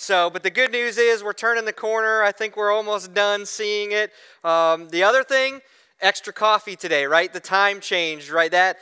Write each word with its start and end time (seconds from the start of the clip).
So, 0.00 0.30
but 0.30 0.44
the 0.44 0.50
good 0.50 0.70
news 0.70 0.96
is 0.96 1.24
we're 1.24 1.32
turning 1.32 1.64
the 1.64 1.72
corner. 1.72 2.22
I 2.22 2.30
think 2.30 2.56
we're 2.56 2.70
almost 2.70 3.14
done 3.14 3.44
seeing 3.44 3.90
it. 3.90 4.12
Um, 4.44 4.88
the 4.90 5.02
other 5.02 5.24
thing, 5.24 5.60
extra 6.00 6.32
coffee 6.32 6.76
today, 6.76 7.04
right? 7.06 7.32
The 7.32 7.40
time 7.40 7.80
changed, 7.80 8.30
right? 8.30 8.48
That 8.52 8.78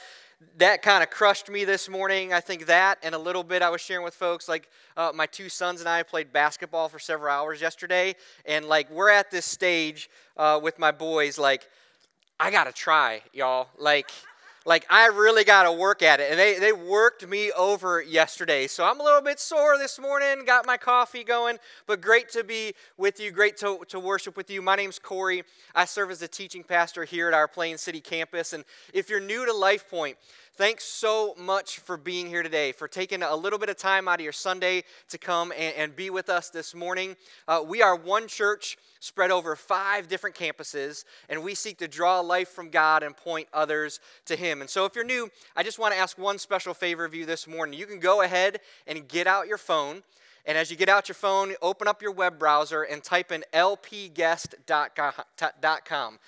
that 0.59 0.83
kind 0.83 1.03
of 1.03 1.09
crushed 1.09 1.49
me 1.49 1.65
this 1.65 1.89
morning. 1.89 2.35
I 2.35 2.41
think 2.41 2.67
that 2.67 2.99
and 3.03 3.15
a 3.15 3.19
little 3.19 3.43
bit 3.43 3.63
I 3.63 3.71
was 3.71 3.81
sharing 3.81 4.05
with 4.05 4.13
folks. 4.13 4.47
Like 4.47 4.69
uh, 4.99 5.11
my 5.15 5.25
two 5.25 5.49
sons 5.49 5.81
and 5.81 5.89
I 5.89 6.03
played 6.03 6.35
basketball 6.35 6.91
for 6.91 6.99
several 6.99 7.33
hours 7.33 7.63
yesterday, 7.63 8.15
and 8.45 8.67
like 8.67 8.91
we're 8.91 9.09
at 9.09 9.31
this 9.31 9.47
stage 9.47 10.11
uh, 10.37 10.61
with 10.63 10.79
my 10.79 10.91
boys. 10.91 11.39
Like 11.39 11.67
I 12.39 12.51
gotta 12.51 12.73
try, 12.73 13.23
y'all. 13.33 13.69
Like 13.79 14.11
like 14.67 14.85
I 14.91 15.07
really 15.07 15.45
got 15.45 15.63
to 15.63 15.73
work 15.73 16.03
at 16.03 16.19
it. 16.19 16.31
And 16.31 16.39
they, 16.39 16.59
they 16.59 16.73
worked 16.73 17.27
me 17.27 17.53
over 17.53 18.03
yesterday. 18.03 18.67
So 18.67 18.85
I'm 18.85 19.01
a 19.01 19.03
little 19.03 19.23
bit 19.23 19.39
sore 19.39 19.79
this 19.79 19.99
morning, 19.99 20.45
got 20.45 20.67
my 20.67 20.77
coffee 20.77 21.23
going, 21.23 21.59
but 21.87 22.01
great 22.01 22.29
to 22.31 22.43
be 22.43 22.75
with 22.99 23.21
you, 23.21 23.31
great 23.31 23.57
to, 23.59 23.79
to 23.89 24.01
worship 24.01 24.37
with 24.37 24.51
you. 24.51 24.61
My 24.61 24.75
name's 24.75 24.99
Corey. 24.99 25.45
I 25.75 25.85
serve 25.85 26.11
as 26.11 26.19
the 26.19 26.29
teaching 26.29 26.65
pastor 26.65 27.05
here 27.05 27.29
at 27.29 27.35
our 27.35 27.47
Plain 27.47 27.79
City 27.79 28.01
campus. 28.01 28.53
And 28.53 28.65
if 28.93 29.09
you're 29.09 29.21
new 29.21 29.47
to 29.47 29.53
Life 29.53 29.89
Point, 29.89 30.17
thanks 30.57 30.85
so 30.85 31.35
much 31.39 31.81
for 31.81 31.99
being 31.99 32.27
here 32.27 32.43
today, 32.43 32.73
for 32.73 32.89
taking 32.89 33.23
a 33.23 33.37
little 33.37 33.59
bit 33.59 33.69
of 33.69 33.77
time 33.77 34.09
out 34.09 34.21
of 34.21 34.25
your 34.25 34.33
Sunday 34.33 34.85
to 35.11 35.19
come 35.19 35.53
and, 35.53 35.75
and 35.77 35.97
be 35.97 36.09
with 36.09 36.31
us 36.31 36.49
this 36.49 36.75
morning. 36.75 37.15
Uh, 37.47 37.63
we 37.67 37.83
are 37.83 37.95
one 37.95 38.27
church 38.27 38.79
spread 38.99 39.31
over 39.31 39.55
five 39.55 40.09
different 40.09 40.35
campuses, 40.35 41.05
and 41.29 41.43
we 41.43 41.55
seek 41.55 41.77
to 41.79 41.89
draw 41.89 42.21
life 42.21 42.49
from 42.49 42.71
God 42.71 43.03
and 43.03 43.15
point 43.15 43.49
others 43.53 44.01
to 44.25 44.35
Him. 44.35 44.63
And 44.63 44.71
so, 44.71 44.87
if 44.87 44.95
you're 44.95 45.05
new, 45.05 45.31
I 45.55 45.63
just 45.63 45.79
want 45.79 45.93
to 45.93 46.01
ask 46.01 46.17
one 46.17 46.39
special 46.39 46.73
favor 46.73 47.05
of 47.05 47.15
you 47.15 47.27
this 47.27 47.47
morning. 47.47 47.79
You 47.79 47.87
can 47.87 48.01
go 48.01 48.23
ahead 48.23 48.61
and 48.87 49.07
get 49.07 49.27
out 49.27 49.47
your 49.47 49.59
phone. 49.59 50.03
And 50.47 50.57
as 50.57 50.71
you 50.71 50.77
get 50.77 50.89
out 50.89 51.09
your 51.09 51.17
phone, 51.17 51.55
open 51.61 51.89
up 51.89 52.01
your 52.01 52.13
web 52.13 52.39
browser 52.39 52.85
and 52.85 53.03
type 53.03 53.33
in 53.33 53.45
lpguest.com. 53.53 55.13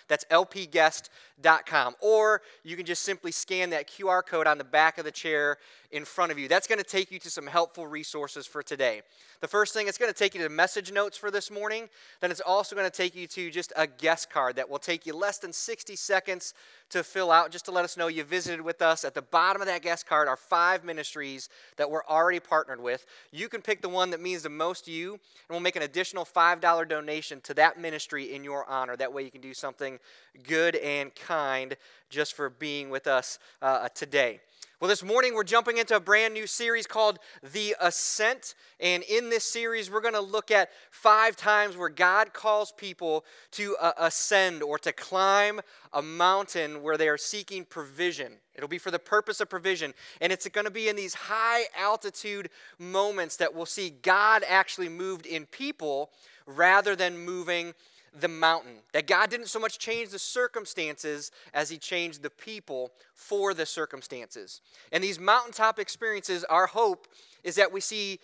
That's 0.09 0.25
lpguest.com. 0.25 1.95
Or 2.01 2.43
you 2.65 2.77
can 2.77 2.85
just 2.85 3.05
simply 3.05 3.31
scan 3.31 3.71
that 3.71 3.89
QR 3.89 4.27
code 4.27 4.49
on 4.49 4.59
the 4.59 4.65
back 4.65 4.99
of 4.99 5.05
the 5.05 5.13
chair 5.13 5.59
in 5.91 6.05
front 6.05 6.31
of 6.31 6.39
you. 6.39 6.49
That's 6.49 6.67
going 6.67 6.79
to 6.79 6.85
take 6.85 7.11
you 7.11 7.19
to 7.21 7.31
some 7.31 7.47
helpful 7.47 7.87
resources 7.87 8.47
for 8.47 8.63
today. 8.63 9.03
The 9.41 9.49
first 9.49 9.73
thing, 9.73 9.89
it's 9.89 9.99
going 9.99 10.13
to 10.13 10.19
take 10.19 10.35
you 10.35 10.43
to 10.43 10.49
message 10.49 10.93
notes 10.93 11.17
for 11.17 11.31
this 11.31 11.51
morning. 11.51 11.89
Then 12.21 12.31
it's 12.31 12.41
also 12.41 12.77
going 12.77 12.89
to 12.89 12.97
take 12.97 13.15
you 13.15 13.27
to 13.29 13.51
just 13.51 13.73
a 13.77 13.87
guest 13.87 14.31
card 14.31 14.57
that 14.57 14.69
will 14.69 14.79
take 14.79 15.07
you 15.07 15.15
less 15.15 15.39
than 15.39 15.53
60 15.53 15.97
seconds 15.97 16.55
to 16.91 17.03
fill 17.03 17.31
out 17.31 17.51
just 17.51 17.65
to 17.67 17.71
let 17.71 17.85
us 17.85 17.97
know 17.97 18.09
you 18.09 18.25
visited 18.25 18.61
with 18.61 18.83
us. 18.83 19.05
At 19.05 19.15
the 19.15 19.23
bottom 19.23 19.63
of 19.63 19.69
that 19.69 19.83
guest 19.83 20.07
card 20.07 20.29
are 20.29 20.37
five 20.37 20.85
ministries 20.85 21.49
that 21.77 21.91
we're 21.91 22.05
already 22.05 22.41
partnered 22.41 22.83
with. 22.83 23.07
You 23.31 23.49
can 23.49 23.63
pick 23.63 23.81
the 23.81 23.89
one 23.89 24.11
that 24.11 24.21
means 24.21 24.43
the 24.43 24.51
most 24.51 24.85
to 24.87 24.91
you, 24.91 25.13
and 25.13 25.21
we'll 25.51 25.61
make 25.61 25.77
an 25.77 25.83
additional 25.83 26.25
$5 26.25 26.89
donation 26.89 27.41
to 27.43 27.55
that 27.55 27.81
ministry 27.81 28.35
in 28.35 28.45
your 28.45 28.69
honor. 28.69 28.97
That 28.97 29.13
way 29.13 29.23
you 29.23 29.31
can 29.31 29.41
do 29.41 29.55
something 29.55 29.99
good 30.47 30.77
and 30.77 31.15
kind 31.15 31.77
just 32.11 32.35
for 32.35 32.51
being 32.51 32.91
with 32.91 33.07
us 33.07 33.39
uh, 33.63 33.89
today. 33.91 34.41
Well, 34.81 34.89
this 34.89 35.03
morning 35.03 35.35
we're 35.35 35.43
jumping 35.43 35.79
into 35.79 35.97
a 35.97 36.01
brand 36.01 36.35
new 36.35 36.47
series 36.47 36.87
called 36.87 37.19
The 37.53 37.75
Ascent. 37.81 38.55
And 38.79 39.03
in 39.03 39.29
this 39.29 39.43
series, 39.43 39.91
we're 39.91 40.01
going 40.01 40.15
to 40.15 40.21
look 40.21 40.53
at 40.53 40.71
five 40.93 41.35
times 41.35 41.77
where 41.77 41.89
God 41.89 42.33
calls 42.33 42.71
people 42.71 43.25
to 43.53 43.77
uh, 43.81 43.91
ascend 43.99 44.63
or 44.63 44.79
to 44.79 44.93
climb 44.93 45.61
a 45.93 46.01
mountain 46.01 46.81
where 46.81 46.97
they 46.97 47.09
are 47.09 47.19
seeking 47.19 47.65
provision. 47.65 48.35
It'll 48.55 48.69
be 48.69 48.79
for 48.79 48.93
the 48.93 49.01
purpose 49.01 49.41
of 49.41 49.51
provision. 49.51 49.95
And 50.21 50.33
it's 50.33 50.47
going 50.47 50.65
to 50.67 50.71
be 50.71 50.89
in 50.89 50.95
these 50.95 51.15
high 51.15 51.63
altitude 51.77 52.49
moments 52.79 53.35
that 53.39 53.53
we'll 53.53 53.67
see 53.67 53.91
God 53.91 54.45
actually 54.47 54.89
moved 54.89 55.27
in 55.27 55.47
people 55.47 56.11
rather 56.47 56.95
than 56.95 57.19
moving 57.19 57.75
the 58.21 58.29
mountain. 58.29 58.79
That 58.93 59.07
God 59.07 59.31
didn't 59.31 59.49
so 59.49 59.59
much 59.59 59.79
change 59.79 60.11
the 60.11 60.19
circumstances 60.19 61.31
as 61.53 61.71
He 61.71 61.79
changed 61.79 62.23
the 62.23 62.31
people 62.31 62.93
for 63.15 63.55
the 63.55 63.67
circumstances. 63.67 64.61
And 64.93 65.03
these 65.03 65.19
mountaintop 65.19 65.79
experiences, 65.79 66.45
our 66.45 66.67
hope 66.67 67.07
is 67.45 67.57
that 67.57 67.73
we 67.73 67.81
see 67.81 68.21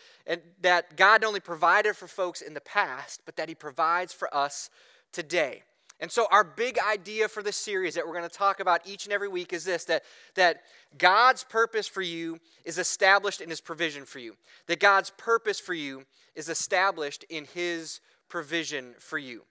that 0.61 0.97
God 0.97 1.25
only 1.25 1.41
provided 1.41 1.97
for 1.97 2.07
folks 2.07 2.43
in 2.43 2.55
the 2.55 2.61
past, 2.61 3.23
but 3.25 3.37
that 3.37 3.49
He 3.49 3.55
provides 3.55 4.13
for 4.13 4.35
us 4.35 4.71
today. 5.13 5.63
And 6.01 6.11
so, 6.11 6.27
our 6.31 6.43
big 6.45 6.79
idea 6.79 7.29
for 7.29 7.43
this 7.43 7.57
series 7.57 7.95
that 7.95 8.07
we're 8.07 8.15
going 8.15 8.29
to 8.29 8.37
talk 8.37 8.59
about 8.59 8.87
each 8.87 9.07
and 9.07 9.13
every 9.13 9.29
week 9.29 9.53
is 9.53 9.65
this 9.65 9.85
that, 9.85 10.03
that 10.35 10.63
God's 10.99 11.45
purpose 11.45 11.87
for 11.87 12.03
you 12.03 12.41
is 12.65 12.79
established 12.79 13.41
in 13.41 13.49
His 13.49 13.61
provision 13.61 14.05
for 14.05 14.19
you. 14.19 14.37
That 14.67 14.81
God's 14.81 15.11
purpose 15.11 15.61
for 15.61 15.73
you 15.75 16.05
is 16.35 16.49
established 16.49 17.25
in 17.31 17.45
His 17.45 18.01
provision 18.29 18.95
for 18.99 19.19
you. 19.19 19.45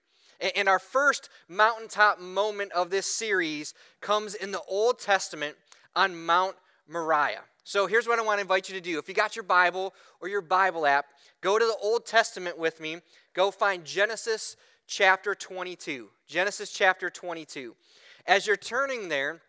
And 0.56 0.68
our 0.68 0.78
first 0.78 1.28
mountaintop 1.48 2.20
moment 2.20 2.72
of 2.72 2.90
this 2.90 3.06
series 3.06 3.74
comes 4.00 4.34
in 4.34 4.52
the 4.52 4.62
Old 4.68 4.98
Testament 4.98 5.56
on 5.96 6.24
Mount 6.24 6.56
Moriah. 6.88 7.42
So 7.62 7.86
here's 7.86 8.06
what 8.06 8.18
I 8.18 8.22
want 8.22 8.38
to 8.38 8.42
invite 8.42 8.68
you 8.68 8.74
to 8.74 8.80
do. 8.80 8.98
If 8.98 9.08
you 9.08 9.14
got 9.14 9.36
your 9.36 9.42
Bible 9.42 9.94
or 10.20 10.28
your 10.28 10.42
Bible 10.42 10.86
app, 10.86 11.06
go 11.40 11.58
to 11.58 11.64
the 11.64 11.76
Old 11.82 12.04
Testament 12.04 12.58
with 12.58 12.78
me. 12.80 12.98
Go 13.32 13.50
find 13.50 13.84
Genesis 13.84 14.56
chapter 14.86 15.34
22. 15.34 16.10
Genesis 16.26 16.70
chapter 16.70 17.08
22. 17.08 17.74
As 18.26 18.46
you're 18.46 18.56
turning 18.56 19.08
there, 19.08 19.40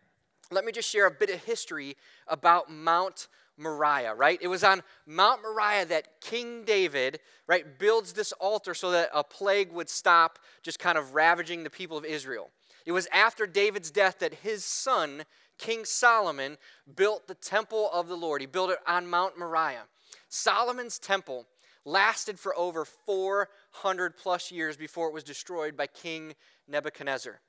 let 0.50 0.64
me 0.64 0.72
just 0.72 0.88
share 0.88 1.06
a 1.06 1.10
bit 1.10 1.28
of 1.30 1.44
history 1.44 1.96
about 2.26 2.70
Mount 2.70 3.28
Moriah, 3.58 4.14
right? 4.14 4.38
It 4.40 4.48
was 4.48 4.64
on 4.64 4.82
Mount 5.06 5.42
Moriah 5.42 5.86
that 5.86 6.20
King 6.20 6.64
David, 6.64 7.20
right, 7.46 7.78
builds 7.78 8.12
this 8.12 8.32
altar 8.32 8.74
so 8.74 8.90
that 8.90 9.10
a 9.14 9.24
plague 9.24 9.72
would 9.72 9.88
stop 9.88 10.38
just 10.62 10.78
kind 10.78 10.98
of 10.98 11.14
ravaging 11.14 11.64
the 11.64 11.70
people 11.70 11.96
of 11.96 12.04
Israel. 12.04 12.50
It 12.84 12.92
was 12.92 13.08
after 13.12 13.46
David's 13.46 13.90
death 13.90 14.20
that 14.20 14.34
his 14.34 14.64
son, 14.64 15.24
King 15.58 15.84
Solomon, 15.84 16.56
built 16.94 17.26
the 17.26 17.34
temple 17.34 17.90
of 17.92 18.08
the 18.08 18.16
Lord. 18.16 18.40
He 18.40 18.46
built 18.46 18.70
it 18.70 18.78
on 18.86 19.08
Mount 19.08 19.38
Moriah. 19.38 19.84
Solomon's 20.28 20.98
temple 20.98 21.46
lasted 21.84 22.38
for 22.38 22.56
over 22.58 22.84
400 22.84 24.16
plus 24.16 24.50
years 24.50 24.76
before 24.76 25.08
it 25.08 25.14
was 25.14 25.24
destroyed 25.24 25.76
by 25.76 25.86
King 25.86 26.34
Nebuchadnezzar. 26.68 27.40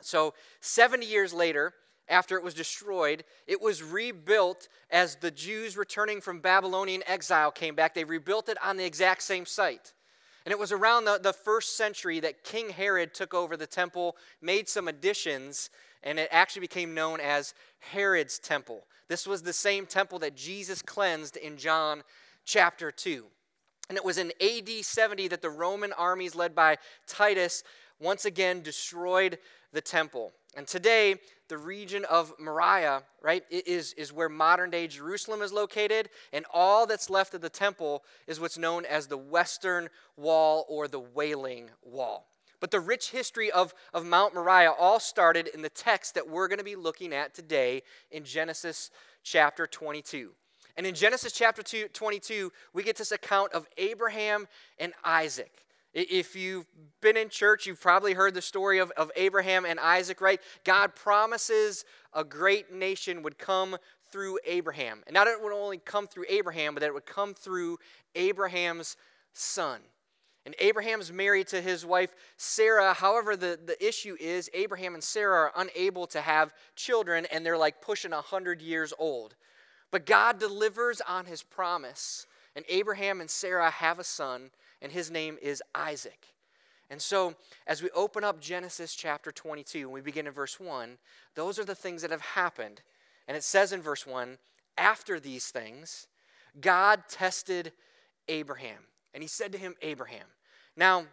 So, 0.00 0.34
70 0.60 1.06
years 1.06 1.32
later, 1.32 1.72
after 2.08 2.36
it 2.36 2.44
was 2.44 2.54
destroyed, 2.54 3.24
it 3.46 3.60
was 3.60 3.82
rebuilt 3.82 4.68
as 4.90 5.16
the 5.16 5.30
Jews 5.30 5.76
returning 5.76 6.20
from 6.20 6.40
Babylonian 6.40 7.02
exile 7.06 7.50
came 7.50 7.74
back. 7.74 7.94
They 7.94 8.04
rebuilt 8.04 8.48
it 8.48 8.58
on 8.64 8.76
the 8.76 8.84
exact 8.84 9.22
same 9.22 9.46
site. 9.46 9.92
And 10.44 10.52
it 10.52 10.58
was 10.58 10.70
around 10.70 11.04
the, 11.04 11.18
the 11.20 11.32
first 11.32 11.76
century 11.76 12.20
that 12.20 12.44
King 12.44 12.70
Herod 12.70 13.12
took 13.12 13.34
over 13.34 13.56
the 13.56 13.66
temple, 13.66 14.16
made 14.40 14.68
some 14.68 14.86
additions, 14.86 15.70
and 16.04 16.20
it 16.20 16.28
actually 16.30 16.60
became 16.60 16.94
known 16.94 17.18
as 17.20 17.52
Herod's 17.80 18.38
temple. 18.38 18.84
This 19.08 19.26
was 19.26 19.42
the 19.42 19.52
same 19.52 19.86
temple 19.86 20.20
that 20.20 20.36
Jesus 20.36 20.82
cleansed 20.82 21.36
in 21.36 21.56
John 21.56 22.04
chapter 22.44 22.92
2. 22.92 23.24
And 23.88 23.98
it 23.98 24.04
was 24.04 24.18
in 24.18 24.32
AD 24.40 24.68
70 24.84 25.28
that 25.28 25.42
the 25.42 25.50
Roman 25.50 25.92
armies 25.92 26.36
led 26.36 26.54
by 26.54 26.76
Titus 27.08 27.64
once 28.00 28.24
again 28.24 28.62
destroyed 28.62 29.38
the 29.72 29.80
temple. 29.80 30.32
And 30.56 30.66
today, 30.66 31.16
the 31.48 31.58
region 31.58 32.04
of 32.06 32.32
Moriah, 32.38 33.02
right, 33.22 33.44
is, 33.50 33.92
is 33.94 34.12
where 34.12 34.28
modern 34.28 34.70
day 34.70 34.86
Jerusalem 34.86 35.42
is 35.42 35.52
located, 35.52 36.08
and 36.32 36.44
all 36.52 36.86
that's 36.86 37.10
left 37.10 37.34
of 37.34 37.40
the 37.40 37.48
temple 37.48 38.04
is 38.26 38.40
what's 38.40 38.58
known 38.58 38.84
as 38.84 39.06
the 39.06 39.18
Western 39.18 39.88
Wall 40.16 40.64
or 40.68 40.88
the 40.88 41.00
Wailing 41.00 41.70
Wall. 41.82 42.26
But 42.58 42.70
the 42.70 42.80
rich 42.80 43.10
history 43.10 43.50
of, 43.50 43.74
of 43.92 44.06
Mount 44.06 44.34
Moriah 44.34 44.72
all 44.72 44.98
started 44.98 45.48
in 45.48 45.62
the 45.62 45.68
text 45.68 46.14
that 46.14 46.28
we're 46.28 46.48
going 46.48 46.58
to 46.58 46.64
be 46.64 46.76
looking 46.76 47.12
at 47.12 47.34
today 47.34 47.82
in 48.10 48.24
Genesis 48.24 48.90
chapter 49.22 49.66
22. 49.66 50.32
And 50.76 50.86
in 50.86 50.94
Genesis 50.94 51.32
chapter 51.32 51.62
22, 51.62 52.52
we 52.72 52.82
get 52.82 52.96
this 52.96 53.12
account 53.12 53.52
of 53.52 53.66
Abraham 53.78 54.46
and 54.78 54.92
Isaac. 55.04 55.65
If 55.98 56.36
you've 56.36 56.66
been 57.00 57.16
in 57.16 57.30
church, 57.30 57.66
you've 57.66 57.80
probably 57.80 58.12
heard 58.12 58.34
the 58.34 58.42
story 58.42 58.80
of, 58.80 58.90
of 58.98 59.10
Abraham 59.16 59.64
and 59.64 59.80
Isaac, 59.80 60.20
right? 60.20 60.42
God 60.62 60.94
promises 60.94 61.86
a 62.12 62.22
great 62.22 62.70
nation 62.70 63.22
would 63.22 63.38
come 63.38 63.78
through 64.12 64.38
Abraham. 64.44 65.02
And 65.06 65.14
not 65.14 65.24
that 65.24 65.38
it 65.38 65.42
would 65.42 65.54
only 65.54 65.78
come 65.78 66.06
through 66.06 66.26
Abraham, 66.28 66.74
but 66.74 66.80
that 66.80 66.88
it 66.88 66.94
would 66.94 67.06
come 67.06 67.32
through 67.32 67.78
Abraham's 68.14 68.98
son. 69.32 69.80
And 70.44 70.54
Abraham's 70.58 71.10
married 71.10 71.48
to 71.48 71.62
his 71.62 71.86
wife 71.86 72.14
Sarah. 72.36 72.92
However, 72.92 73.34
the, 73.34 73.58
the 73.64 73.82
issue 73.84 74.18
is 74.20 74.50
Abraham 74.52 74.92
and 74.92 75.02
Sarah 75.02 75.46
are 75.46 75.52
unable 75.56 76.06
to 76.08 76.20
have 76.20 76.52
children, 76.74 77.26
and 77.32 77.44
they're 77.44 77.56
like 77.56 77.80
pushing 77.80 78.10
100 78.10 78.60
years 78.60 78.92
old. 78.98 79.34
But 79.90 80.04
God 80.04 80.38
delivers 80.38 81.00
on 81.00 81.24
his 81.24 81.42
promise, 81.42 82.26
and 82.54 82.66
Abraham 82.68 83.22
and 83.22 83.30
Sarah 83.30 83.70
have 83.70 83.98
a 83.98 84.04
son 84.04 84.50
and 84.80 84.92
his 84.92 85.10
name 85.10 85.38
is 85.40 85.62
Isaac. 85.74 86.26
And 86.88 87.02
so, 87.02 87.34
as 87.66 87.82
we 87.82 87.90
open 87.90 88.22
up 88.22 88.40
Genesis 88.40 88.94
chapter 88.94 89.32
22, 89.32 89.80
and 89.80 89.92
we 89.92 90.00
begin 90.00 90.26
in 90.26 90.32
verse 90.32 90.60
1, 90.60 90.98
those 91.34 91.58
are 91.58 91.64
the 91.64 91.74
things 91.74 92.02
that 92.02 92.12
have 92.12 92.20
happened. 92.20 92.82
And 93.26 93.36
it 93.36 93.42
says 93.42 93.72
in 93.72 93.82
verse 93.82 94.06
1 94.06 94.38
after 94.78 95.18
these 95.18 95.48
things, 95.48 96.06
God 96.60 97.04
tested 97.08 97.72
Abraham. 98.28 98.78
and 99.14 99.22
he 99.22 99.28
said 99.28 99.50
to 99.52 99.58
him, 99.58 99.74
Abraham. 99.80 100.26
Now, 100.76 101.06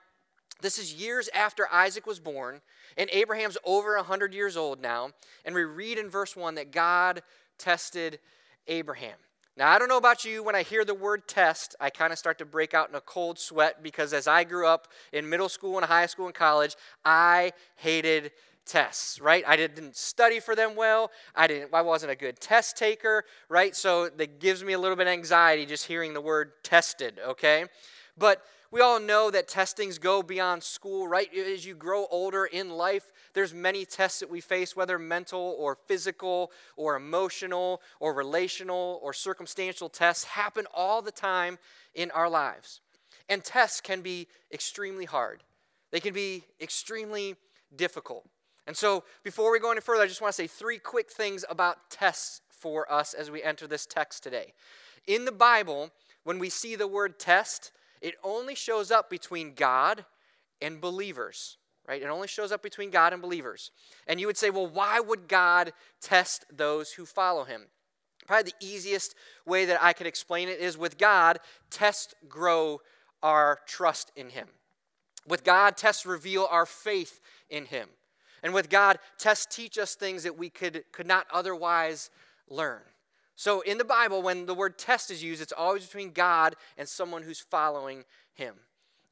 this 0.62 0.78
is 0.78 0.94
years 0.94 1.30
after 1.34 1.72
Isaac 1.72 2.06
was 2.06 2.20
born, 2.20 2.62
and 2.98 3.10
Abraham's 3.12 3.58
over 3.64 3.96
100 3.96 4.34
years 4.34 4.58
old 4.58 4.82
now. 4.82 5.12
And 5.46 5.56
we 5.56 5.64
read 5.64 5.98
in 5.98 6.10
verse 6.10 6.36
1 6.36 6.56
that 6.56 6.72
God 6.72 7.24
tested 7.58 8.20
Abraham. 8.68 9.18
Now, 9.56 9.72
I 9.72 9.78
don't 9.78 9.88
know 9.88 9.98
about 9.98 10.26
you, 10.26 10.42
when 10.42 10.56
I 10.56 10.64
hear 10.64 10.84
the 10.84 10.96
word 10.96 11.28
test, 11.28 11.76
I 11.80 11.92
kind 11.92 12.12
of 12.12 12.18
start 12.18 12.40
to 12.40 12.46
break 12.46 12.74
out 12.74 12.90
in 12.90 12.96
a 12.96 13.02
cold 13.02 13.38
sweat 13.38 13.84
because 13.84 14.12
as 14.12 14.28
I 14.28 14.44
grew 14.44 14.66
up 14.66 14.88
in 15.12 15.30
middle 15.30 15.50
school 15.50 15.78
and 15.78 15.86
high 15.86 16.08
school 16.08 16.26
and 16.26 16.34
college, 16.34 16.76
I 17.06 17.52
hated 17.76 18.32
tests, 18.66 19.22
right? 19.22 19.44
I 19.46 19.56
didn't 19.56 19.96
study 19.96 20.40
for 20.40 20.56
them 20.56 20.76
well. 20.76 21.12
I 21.36 21.46
didn't 21.46 21.72
I 21.72 21.84
wasn't 21.84 22.14
a 22.14 22.16
good 22.16 22.40
test 22.40 22.78
taker, 22.78 23.26
right? 23.48 23.76
So 23.76 24.10
that 24.10 24.40
gives 24.40 24.64
me 24.64 24.74
a 24.74 24.80
little 24.80 24.96
bit 24.96 25.06
of 25.06 25.14
anxiety 25.14 25.68
just 25.68 25.86
hearing 25.86 26.14
the 26.14 26.22
word 26.22 26.54
tested, 26.64 27.20
okay? 27.24 27.66
But 28.18 28.42
we 28.72 28.82
all 28.82 29.00
know 29.00 29.30
that 29.30 29.48
testings 29.48 30.00
go 30.00 30.24
beyond 30.24 30.64
school, 30.64 31.08
right? 31.08 31.32
As 31.32 31.64
you 31.64 31.76
grow 31.76 32.08
older 32.10 32.46
in 32.46 32.72
life, 32.72 33.12
there's 33.34 33.54
many 33.54 33.86
tests 33.86 34.20
that 34.20 34.30
we 34.30 34.42
face, 34.42 34.76
whether 34.76 35.00
mental 35.00 35.56
or 35.58 35.76
physical 35.88 36.52
or 36.76 36.96
emotional 36.96 37.82
or 38.00 38.14
relational 38.14 39.00
or 39.02 39.14
circumstantial 39.14 39.90
tests 39.90 40.24
happen 40.24 40.66
all 40.74 41.02
the 41.02 41.12
time 41.12 41.58
in 41.94 42.12
our 42.12 42.30
lives. 42.30 42.82
And 43.30 43.44
tests 43.44 43.82
can 43.82 44.02
be 44.02 44.28
extremely 44.52 45.06
hard. 45.06 45.44
They 45.92 46.00
can 46.00 46.14
be 46.14 46.44
extremely 46.62 47.36
difficult. 47.76 48.28
And 48.66 48.78
so, 48.78 49.04
before 49.24 49.52
we 49.52 49.60
go 49.60 49.72
any 49.72 49.82
further, 49.82 50.04
I 50.04 50.08
just 50.08 50.22
want 50.22 50.34
to 50.34 50.42
say 50.42 50.48
three 50.48 50.78
quick 50.78 51.12
things 51.12 51.44
about 51.50 51.90
tests 51.90 52.42
for 52.50 52.92
us 52.92 53.14
as 53.14 53.30
we 53.30 53.44
enter 53.44 53.68
this 53.68 53.86
text 53.86 54.24
today. 54.24 54.54
In 55.06 55.26
the 55.26 55.32
Bible, 55.34 55.92
when 56.24 56.40
we 56.40 56.50
see 56.50 56.76
the 56.76 56.88
word 56.88 57.20
test, 57.20 57.72
it 58.02 58.16
only 58.24 58.56
shows 58.56 58.90
up 58.90 59.10
between 59.10 59.54
God 59.54 60.06
and 60.62 60.80
believers, 60.80 61.58
right? 61.88 62.02
It 62.02 62.08
only 62.08 62.28
shows 62.28 62.52
up 62.52 62.64
between 62.64 62.90
God 62.90 63.14
and 63.14 63.22
believers. 63.22 63.72
And 64.08 64.20
you 64.20 64.28
would 64.28 64.38
say, 64.38 64.50
well, 64.50 64.68
why 64.68 65.00
would 65.00 65.28
God 65.28 65.74
test 66.02 66.46
those 66.52 66.94
who 66.94 67.06
follow 67.06 67.44
him? 67.44 67.64
Probably 68.26 68.52
the 68.52 68.66
easiest 68.66 69.16
way 69.46 69.66
that 69.66 69.84
I 69.84 69.94
could 69.94 70.08
explain 70.08 70.48
it 70.48 70.60
is 70.60 70.78
with 70.78 70.98
God, 70.98 71.40
tests 71.70 72.14
grow 72.30 72.80
our 73.22 73.60
trust 73.68 74.12
in 74.16 74.30
him. 74.30 74.48
With 75.28 75.44
God, 75.44 75.78
tests 75.78 76.06
reveal 76.06 76.48
our 76.50 76.66
faith 76.66 77.20
in 77.50 77.66
him. 77.66 77.90
And 78.42 78.54
with 78.54 78.70
God, 78.70 79.00
tests 79.18 79.54
teach 79.54 79.78
us 79.78 79.96
things 79.96 80.24
that 80.24 80.38
we 80.38 80.50
could, 80.50 80.84
could 80.92 81.08
not 81.08 81.28
otherwise 81.32 82.10
learn. 82.50 82.82
So 83.36 83.62
in 83.62 83.78
the 83.78 83.86
Bible, 83.86 84.22
when 84.22 84.46
the 84.46 84.54
word 84.54 84.78
test 84.78 85.10
is 85.10 85.24
used, 85.24 85.42
it's 85.42 85.54
always 85.54 85.86
between 85.86 86.12
God 86.12 86.56
and 86.78 86.88
someone 86.88 87.24
who's 87.24 87.40
following 87.40 88.04
him. 88.34 88.56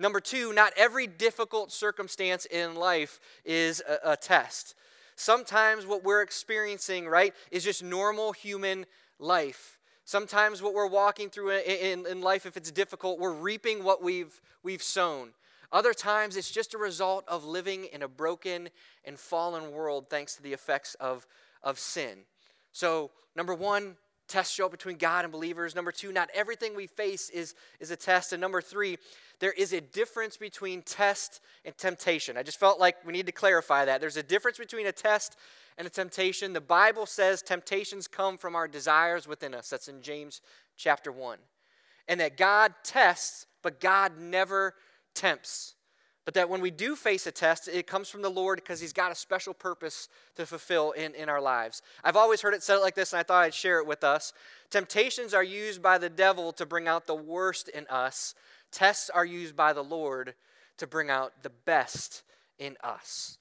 Number 0.01 0.19
two, 0.19 0.51
not 0.51 0.73
every 0.75 1.05
difficult 1.05 1.71
circumstance 1.71 2.45
in 2.45 2.73
life 2.73 3.19
is 3.45 3.83
a, 3.87 4.13
a 4.13 4.17
test. 4.17 4.73
Sometimes 5.15 5.85
what 5.85 6.03
we're 6.03 6.23
experiencing, 6.23 7.07
right, 7.07 7.35
is 7.51 7.63
just 7.63 7.83
normal 7.83 8.31
human 8.31 8.87
life. 9.19 9.77
Sometimes 10.03 10.63
what 10.63 10.73
we're 10.73 10.87
walking 10.87 11.29
through 11.29 11.51
in, 11.51 12.07
in, 12.07 12.21
life, 12.21 12.47
if 12.47 12.57
it's 12.57 12.71
difficult, 12.71 13.19
we're 13.19 13.31
reaping 13.31 13.83
what 13.83 14.01
we've, 14.01 14.41
we've 14.63 14.81
sown. 14.81 15.33
Other 15.71 15.93
times, 15.93 16.35
it's 16.35 16.49
just 16.49 16.73
a 16.73 16.79
result 16.79 17.23
of 17.27 17.45
living 17.45 17.85
in 17.93 18.01
a 18.01 18.07
broken 18.07 18.69
and 19.05 19.19
fallen 19.19 19.71
world 19.71 20.09
thanks 20.09 20.35
to 20.35 20.41
the 20.41 20.51
effects 20.51 20.95
of, 20.95 21.27
of 21.61 21.77
sin. 21.77 22.21
So, 22.71 23.11
number 23.35 23.53
one, 23.53 23.97
tests 24.31 24.53
show 24.53 24.65
up 24.65 24.71
between 24.71 24.97
God 24.97 25.25
and 25.25 25.31
believers. 25.31 25.75
Number 25.75 25.91
two, 25.91 26.11
not 26.11 26.29
everything 26.33 26.75
we 26.75 26.87
face 26.87 27.29
is, 27.29 27.53
is 27.79 27.91
a 27.91 27.95
test. 27.95 28.33
And 28.33 28.41
number 28.41 28.61
three, 28.61 28.97
there 29.39 29.51
is 29.51 29.73
a 29.73 29.81
difference 29.81 30.37
between 30.37 30.81
test 30.81 31.41
and 31.65 31.77
temptation. 31.77 32.37
I 32.37 32.43
just 32.43 32.59
felt 32.59 32.79
like 32.79 32.95
we 33.05 33.11
need 33.11 33.25
to 33.25 33.31
clarify 33.31 33.85
that. 33.85 33.99
There's 33.99 34.17
a 34.17 34.23
difference 34.23 34.57
between 34.57 34.87
a 34.87 34.91
test 34.91 35.35
and 35.77 35.85
a 35.85 35.89
temptation. 35.89 36.53
The 36.53 36.61
Bible 36.61 37.05
says 37.05 37.41
temptations 37.41 38.07
come 38.07 38.37
from 38.37 38.55
our 38.55 38.67
desires 38.67 39.27
within 39.27 39.53
us. 39.53 39.69
That's 39.69 39.87
in 39.87 40.01
James 40.01 40.41
chapter 40.77 41.11
1. 41.11 41.37
And 42.07 42.19
that 42.19 42.37
God 42.37 42.73
tests, 42.83 43.45
but 43.61 43.79
God 43.79 44.17
never 44.17 44.75
tempts. 45.13 45.75
But 46.31 46.39
that 46.39 46.49
when 46.49 46.61
we 46.61 46.71
do 46.71 46.95
face 46.95 47.27
a 47.27 47.31
test, 47.31 47.67
it 47.67 47.87
comes 47.87 48.07
from 48.07 48.21
the 48.21 48.29
Lord 48.29 48.61
because 48.61 48.79
He's 48.79 48.93
got 48.93 49.11
a 49.11 49.15
special 49.15 49.53
purpose 49.53 50.07
to 50.37 50.45
fulfill 50.45 50.91
in, 50.91 51.13
in 51.13 51.27
our 51.27 51.41
lives. 51.41 51.81
I've 52.05 52.15
always 52.15 52.39
heard 52.39 52.53
it 52.53 52.63
said 52.63 52.77
like 52.77 52.95
this, 52.95 53.11
and 53.11 53.19
I 53.19 53.23
thought 53.23 53.43
I'd 53.43 53.53
share 53.53 53.79
it 53.79 53.85
with 53.85 54.01
us. 54.01 54.31
Temptations 54.69 55.33
are 55.33 55.43
used 55.43 55.81
by 55.81 55.97
the 55.97 56.07
devil 56.09 56.53
to 56.53 56.65
bring 56.65 56.87
out 56.87 57.05
the 57.05 57.13
worst 57.13 57.67
in 57.67 57.85
us, 57.87 58.33
tests 58.71 59.09
are 59.09 59.25
used 59.25 59.57
by 59.57 59.73
the 59.73 59.83
Lord 59.83 60.35
to 60.77 60.87
bring 60.87 61.09
out 61.09 61.43
the 61.43 61.49
best 61.49 62.23
in 62.57 62.77
us. 62.81 63.37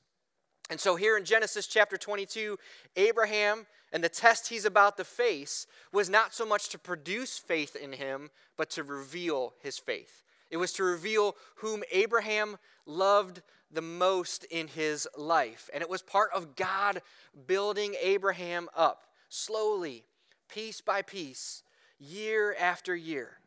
And 0.69 0.81
so, 0.81 0.97
here 0.97 1.17
in 1.17 1.25
Genesis 1.25 1.69
chapter 1.69 1.97
22, 1.97 2.59
Abraham 2.97 3.67
and 3.93 4.03
the 4.03 4.09
test 4.09 4.49
he's 4.49 4.65
about 4.65 4.97
to 4.97 5.05
face 5.05 5.69
was 5.93 6.11
not 6.11 6.35
so 6.35 6.45
much 6.45 6.69
to 6.71 6.79
produce 6.79 7.39
faith 7.39 7.77
in 7.77 7.93
him, 7.93 8.31
but 8.57 8.69
to 8.71 8.83
reveal 8.83 9.55
his 9.63 9.79
faith. 9.79 10.25
It 10.51 10.57
was 10.57 10.73
to 10.75 10.85
reveal 10.85 11.37
whom 11.57 11.83
Abraham 11.93 12.59
loved 12.87 13.43
the 13.71 13.83
most 13.83 14.45
in 14.45 14.69
his 14.69 15.07
life. 15.17 15.71
And 15.73 15.83
it 15.83 15.89
was 15.89 16.03
part 16.03 16.31
of 16.35 16.57
God 16.57 17.03
building 17.47 17.95
Abraham 18.03 18.69
up 18.77 19.05
slowly, 19.29 20.05
piece 20.49 20.81
by 20.81 21.03
piece, 21.03 21.63
year 21.99 22.55
after 22.59 22.95
year. 22.95 23.39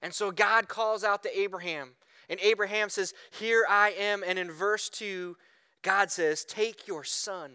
And 0.00 0.14
so 0.14 0.30
God 0.30 0.68
calls 0.68 1.04
out 1.04 1.22
to 1.22 1.38
Abraham, 1.38 1.90
and 2.28 2.40
Abraham 2.40 2.88
says, 2.88 3.14
Here 3.30 3.64
I 3.68 3.90
am. 3.90 4.24
And 4.26 4.38
in 4.38 4.50
verse 4.50 4.88
2, 4.88 5.36
God 5.82 6.10
says, 6.10 6.44
Take 6.44 6.88
your 6.88 7.04
son, 7.04 7.52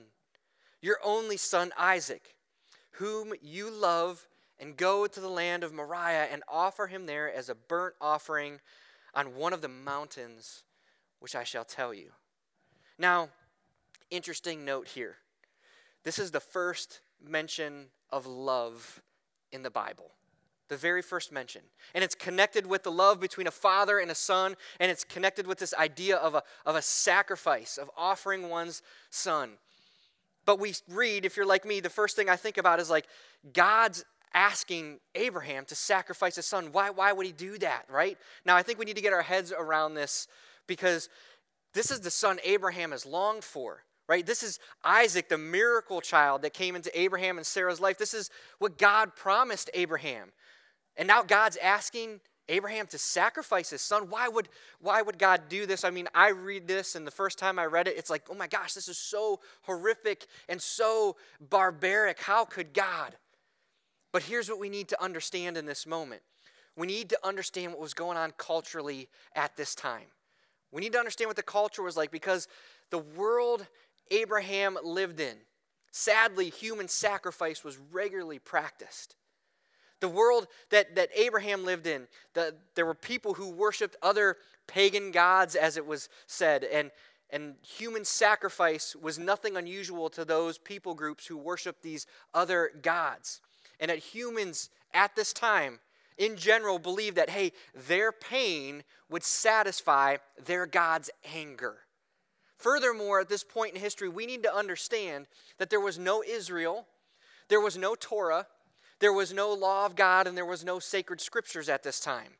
your 0.82 0.98
only 1.04 1.38
son 1.38 1.72
Isaac, 1.78 2.36
whom 2.92 3.34
you 3.42 3.70
love, 3.70 4.28
and 4.60 4.76
go 4.76 5.08
to 5.08 5.20
the 5.20 5.30
land 5.30 5.64
of 5.64 5.74
Moriah 5.74 6.28
and 6.32 6.44
offer 6.48 6.88
him 6.88 7.06
there 7.06 7.32
as 7.34 7.50
a 7.50 7.56
burnt 7.56 7.96
offering 8.02 8.60
on 9.18 9.36
one 9.36 9.52
of 9.52 9.62
the 9.62 9.68
mountains 9.68 10.64
which 11.20 11.36
I 11.36 11.44
shall 11.44 11.66
tell 11.66 11.92
you. 11.92 12.12
Now, 13.00 13.30
interesting 14.12 14.64
note 14.64 14.88
here. 14.88 15.16
This 16.04 16.20
is 16.20 16.30
the 16.30 16.40
first 16.40 17.02
mention 17.22 17.88
of 18.12 18.28
love 18.28 19.02
in 19.52 19.64
the 19.64 19.72
Bible. 19.72 20.12
The 20.70 20.78
very 20.78 21.02
first 21.02 21.32
mention. 21.32 21.64
And 21.96 22.04
it's 22.04 22.14
connected 22.14 22.68
with 22.68 22.84
the 22.84 22.92
love 22.92 23.20
between 23.20 23.48
a 23.48 23.52
father 23.52 23.98
and 23.98 24.12
a 24.12 24.16
son, 24.16 24.56
and 24.80 24.92
it's 24.92 25.04
connected 25.04 25.48
with 25.48 25.58
this 25.58 25.74
idea 25.74 26.18
of 26.18 26.36
a, 26.36 26.44
of 26.66 26.76
a 26.76 26.82
sacrifice, 26.82 27.78
of 27.78 27.90
offering 27.98 28.50
one's 28.50 28.84
son. 29.10 29.54
But 30.46 30.60
we 30.60 30.76
read, 30.88 31.26
if 31.26 31.36
you're 31.36 31.46
like 31.46 31.66
me, 31.66 31.80
the 31.80 31.90
first 31.90 32.16
thing 32.16 32.30
I 32.30 32.36
think 32.36 32.58
about 32.58 32.80
is 32.80 32.90
like 32.90 33.08
God's 33.52 34.06
asking 34.34 35.00
Abraham 35.16 35.66
to 35.66 35.76
sacrifice 35.76 36.36
his 36.36 36.46
son. 36.46 36.70
Why, 36.72 36.90
why 36.90 37.12
would 37.12 37.26
he 37.26 37.32
do 37.32 37.58
that, 37.60 37.86
right? 37.90 38.18
Now, 38.46 38.56
I 38.56 38.64
think 38.64 38.80
we 38.80 38.86
need 38.86 38.96
to 38.96 39.02
get 39.02 39.14
our 39.14 39.22
heads 39.22 39.54
around 39.58 39.94
this 39.94 40.28
because 40.68 41.10
this 41.74 41.92
is 41.92 42.02
the 42.02 42.12
son 42.12 42.40
Abraham 42.44 42.92
has 42.92 43.06
longed 43.06 43.44
for, 43.44 43.84
right? 44.08 44.26
This 44.26 44.44
is 44.44 44.60
Isaac, 44.84 45.30
the 45.30 45.38
miracle 45.38 46.02
child 46.02 46.42
that 46.42 46.54
came 46.54 46.76
into 46.76 46.98
Abraham 47.00 47.38
and 47.38 47.46
Sarah's 47.46 47.80
life. 47.80 47.98
This 47.98 48.14
is 48.14 48.30
what 48.60 48.78
God 48.78 49.16
promised 49.16 49.70
Abraham. 49.74 50.30
And 50.96 51.08
now 51.08 51.24
God's 51.24 51.58
asking 51.58 52.20
Abraham 52.50 52.88
to 52.88 52.98
sacrifice 52.98 53.70
his 53.70 53.82
son. 53.82 54.10
Why 54.10 54.28
would, 54.28 54.50
why 54.80 55.02
would 55.02 55.20
God 55.20 55.44
do 55.50 55.66
this? 55.66 55.84
I 55.84 55.90
mean, 55.90 56.08
I 56.16 56.30
read 56.30 56.68
this, 56.68 56.96
and 56.96 57.06
the 57.06 57.12
first 57.12 57.38
time 57.38 57.60
I 57.60 57.66
read 57.66 57.88
it, 57.88 57.98
it's 57.98 58.10
like, 58.10 58.24
oh 58.30 58.36
my 58.36 58.48
gosh, 58.48 58.74
this 58.74 58.88
is 58.88 58.98
so 58.98 59.42
horrific 59.64 60.28
and 60.48 60.62
so 60.62 61.18
barbaric. 61.42 62.22
How 62.22 62.46
could 62.46 62.74
God? 62.74 63.16
But 64.18 64.24
here's 64.24 64.50
what 64.50 64.58
we 64.58 64.70
need 64.70 64.88
to 64.88 65.00
understand 65.00 65.58
in 65.58 65.68
this 65.68 65.86
moment 65.86 66.24
we 66.76 66.88
need 66.88 67.08
to 67.10 67.20
understand 67.24 67.72
what 67.72 67.80
was 67.80 67.94
going 67.94 68.18
on 68.18 68.34
culturally 68.36 69.10
at 69.36 69.56
this 69.56 69.76
time. 69.76 70.08
We 70.72 70.82
need 70.82 70.94
to 70.94 70.98
understand 70.98 71.28
what 71.30 71.36
the 71.36 71.44
culture 71.44 71.84
was 71.84 71.96
like 71.96 72.10
because 72.10 72.48
the 72.90 72.98
world 72.98 73.68
Abraham 74.10 74.76
lived 74.84 75.20
in, 75.20 75.36
sadly, 75.92 76.50
human 76.50 76.88
sacrifice 76.88 77.64
was 77.64 77.78
regularly 77.92 78.40
practiced. 78.40 79.16
The 80.00 80.10
world 80.10 80.48
that, 80.72 80.96
that 80.96 81.10
Abraham 81.16 81.64
lived 81.64 81.86
in, 81.86 82.08
the, 82.34 82.56
there 82.74 82.88
were 82.88 82.96
people 82.96 83.36
who 83.36 83.52
worshiped 83.52 83.98
other 84.02 84.38
pagan 84.66 85.12
gods, 85.12 85.54
as 85.54 85.78
it 85.78 85.86
was 85.86 86.10
said, 86.26 86.64
and, 86.64 86.90
and 87.30 87.54
human 87.62 88.04
sacrifice 88.04 88.96
was 88.96 89.20
nothing 89.20 89.56
unusual 89.56 90.10
to 90.10 90.26
those 90.26 90.58
people 90.58 90.96
groups 90.96 91.28
who 91.28 91.38
worshiped 91.38 91.84
these 91.84 92.08
other 92.34 92.72
gods 92.82 93.42
and 93.80 93.90
that 93.90 94.00
humans 94.00 94.70
at 94.94 95.16
this 95.16 95.34
time, 95.34 95.80
in 96.18 96.36
general, 96.36 96.80
believed 96.80 97.18
that, 97.18 97.30
hey, 97.30 97.52
their 97.76 98.12
pain 98.12 98.84
would 99.10 99.24
satisfy 99.24 100.18
their 100.44 100.66
God's 100.66 101.10
anger. 101.36 101.78
Furthermore, 102.58 103.20
at 103.20 103.30
this 103.30 103.44
point 103.44 103.76
in 103.76 103.80
history, 103.80 104.10
we 104.10 104.26
need 104.26 104.44
to 104.44 104.56
understand 104.56 105.28
that 105.60 105.70
there 105.70 105.80
was 105.80 106.00
no 106.00 106.24
Israel, 106.24 106.88
there 107.50 107.62
was 107.62 107.78
no 107.78 107.96
Torah, 107.96 108.48
there 109.00 109.14
was 109.14 109.32
no 109.32 109.54
law 109.54 109.86
of 109.86 109.96
God, 109.96 110.26
and 110.26 110.36
there 110.36 110.46
was 110.46 110.66
no 110.66 110.80
sacred 110.80 111.22
scriptures 111.22 111.70
at 111.70 111.84
this 111.84 112.00
time. 112.00 112.34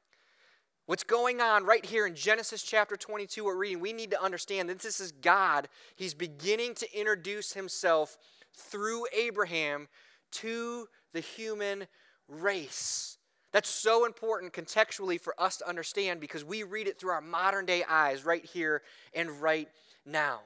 What's 0.88 1.04
going 1.04 1.42
on 1.42 1.66
right 1.66 1.86
here 1.86 2.08
in 2.08 2.16
Genesis 2.16 2.64
chapter 2.64 2.96
22, 2.96 3.44
we're 3.44 3.58
reading, 3.58 3.80
we 3.80 3.94
need 3.94 4.10
to 4.12 4.24
understand 4.24 4.70
that 4.70 4.80
this 4.80 5.00
is 5.00 5.12
God. 5.12 5.68
He's 5.96 6.14
beginning 6.14 6.76
to 6.76 7.00
introduce 7.00 7.54
himself 7.54 8.18
through 8.56 9.06
Abraham 9.16 9.90
to 10.32 10.88
the 11.14 11.20
human 11.20 11.88
race. 12.28 13.18
That's 13.54 13.70
so 13.70 14.06
important 14.06 14.54
contextually 14.54 15.20
for 15.20 15.34
us 15.40 15.58
to 15.58 15.68
understand 15.68 16.20
because 16.20 16.44
we 16.44 16.64
read 16.64 16.88
it 16.88 17.00
through 17.00 17.12
our 17.12 17.22
modern 17.22 17.66
day 17.66 17.84
eyes 17.88 18.26
right 18.26 18.44
here 18.44 18.82
and 19.14 19.42
right 19.42 19.70
now. 20.06 20.42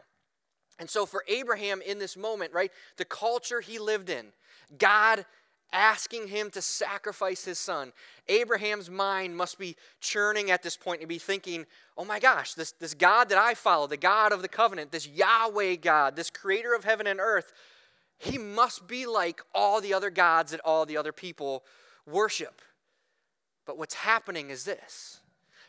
And 0.80 0.90
so, 0.90 1.06
for 1.06 1.24
Abraham 1.28 1.82
in 1.82 2.00
this 2.00 2.18
moment, 2.18 2.54
right, 2.54 2.72
the 2.98 3.06
culture 3.06 3.62
he 3.62 3.80
lived 3.80 4.10
in, 4.10 4.28
God 4.78 5.26
asking 5.74 6.28
him 6.28 6.50
to 6.52 6.62
sacrifice 6.62 7.46
his 7.46 7.60
son. 7.60 7.94
Abraham's 8.28 8.90
mind 8.90 9.36
must 9.36 9.58
be 9.58 9.76
churning 10.00 10.52
at 10.52 10.64
this 10.64 10.76
point 10.76 11.02
and 11.02 11.10
be 11.10 11.18
thinking, 11.18 11.66
oh 11.98 12.06
my 12.06 12.20
gosh, 12.20 12.54
this, 12.54 12.74
this 12.74 12.94
God 12.94 13.30
that 13.30 13.38
I 13.38 13.54
follow, 13.54 13.88
the 13.88 13.98
God 13.98 14.34
of 14.34 14.42
the 14.42 14.48
covenant, 14.48 14.92
this 14.92 15.08
Yahweh 15.08 15.76
God, 15.76 16.16
this 16.16 16.30
creator 16.30 16.74
of 16.74 16.84
heaven 16.84 17.08
and 17.08 17.20
earth, 17.20 17.54
he 18.22 18.38
must 18.38 18.88
be 18.88 19.08
like 19.08 19.42
all 19.54 19.82
the 19.82 19.96
other 19.96 20.12
gods 20.12 20.52
that 20.52 20.62
all 20.64 20.86
the 20.86 20.96
other 20.96 21.12
people 21.12 21.64
worship. 22.06 22.62
But 23.66 23.80
what's 23.80 23.96
happening 23.96 24.52
is 24.52 24.64
this 24.64 25.22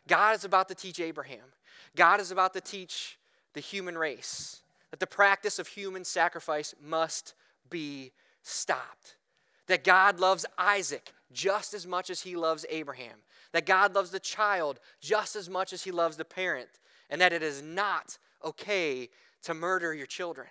God 0.06 0.36
is 0.36 0.44
about 0.44 0.68
to 0.68 0.74
teach 0.74 1.00
Abraham, 1.00 1.54
God 1.96 2.20
is 2.20 2.30
about 2.30 2.52
to 2.52 2.60
teach 2.60 3.18
the 3.54 3.60
human 3.60 3.96
race 3.96 4.60
that 4.90 5.00
the 5.00 5.06
practice 5.06 5.58
of 5.58 5.66
human 5.68 6.04
sacrifice 6.04 6.74
must 6.84 7.34
be 7.70 8.12
stopped. 8.42 9.16
That 9.66 9.82
God 9.82 10.20
loves 10.20 10.44
Isaac 10.58 11.14
just 11.32 11.72
as 11.72 11.86
much 11.86 12.10
as 12.10 12.20
he 12.20 12.36
loves 12.36 12.66
Abraham. 12.68 13.16
That 13.52 13.64
God 13.64 13.94
loves 13.94 14.10
the 14.10 14.20
child 14.20 14.78
just 15.00 15.36
as 15.36 15.48
much 15.48 15.72
as 15.72 15.84
he 15.84 15.90
loves 15.90 16.18
the 16.18 16.26
parent. 16.26 16.68
And 17.08 17.18
that 17.22 17.32
it 17.32 17.42
is 17.42 17.62
not 17.62 18.18
okay 18.44 19.08
to 19.44 19.54
murder 19.54 19.94
your 19.94 20.06
children. 20.06 20.48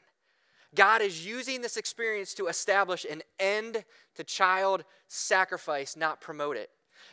God 0.74 1.01
is 1.01 1.25
using 1.25 1.62
this 1.62 1.75
experience 1.75 2.34
to 2.36 2.48
establish 2.48 3.06
an 3.10 3.22
end 3.40 3.84
to 4.16 4.24
child 4.24 4.86
sacrifice, 5.08 5.98
not 5.98 6.22
promote 6.22 6.56
it. 6.56 6.70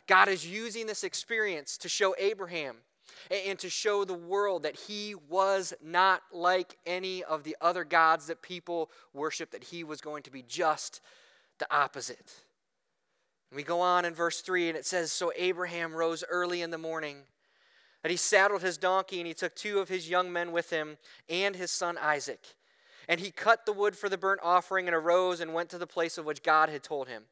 God 0.07 0.29
is 0.29 0.47
using 0.47 0.87
this 0.87 1.03
experience 1.03 1.77
to 1.79 1.89
show 1.89 2.15
Abraham 2.19 2.77
and 3.31 3.59
to 3.59 3.69
show 3.69 4.05
the 4.05 4.15
world 4.15 4.63
that 4.63 4.77
he 4.77 5.15
was 5.29 5.75
not 5.83 6.23
like 6.33 6.77
any 6.87 7.25
of 7.25 7.43
the 7.43 7.57
other 7.61 7.85
gods 7.85 8.27
that 8.27 8.43
people 8.43 8.91
worship, 9.13 9.51
that 9.51 9.65
he 9.65 9.83
was 9.83 10.01
going 10.01 10.23
to 10.23 10.31
be 10.31 10.43
just 10.43 11.01
the 11.59 11.67
opposite. 11.75 12.33
we 13.55 13.63
go 13.63 13.81
on 13.81 14.05
in 14.05 14.15
verse 14.15 14.41
3, 14.41 14.69
and 14.69 14.79
it 14.79 14.87
says 14.87 15.11
So 15.11 15.33
Abraham 15.37 15.95
rose 15.95 16.23
early 16.31 16.63
in 16.63 16.71
the 16.71 16.79
morning, 16.79 17.17
and 18.05 18.11
he 18.11 18.17
saddled 18.17 18.63
his 18.63 18.79
donkey, 18.79 19.19
and 19.19 19.27
he 19.27 19.35
took 19.35 19.57
two 19.57 19.81
of 19.81 19.89
his 19.89 20.09
young 20.09 20.33
men 20.33 20.53
with 20.53 20.71
him, 20.71 20.99
and 21.29 21.57
his 21.57 21.71
son 21.71 21.99
Isaac. 22.01 22.55
And 23.09 23.21
he 23.21 23.31
cut 23.31 23.65
the 23.65 23.73
wood 23.73 23.97
for 23.97 24.09
the 24.09 24.19
burnt 24.19 24.41
offering, 24.43 24.87
and 24.87 24.95
arose 24.95 25.41
and 25.41 25.55
went 25.55 25.71
to 25.71 25.79
the 25.79 25.87
place 25.87 26.19
of 26.19 26.27
which 26.27 26.43
God 26.43 26.69
had 26.69 26.83
told 26.83 27.09
him. 27.09 27.25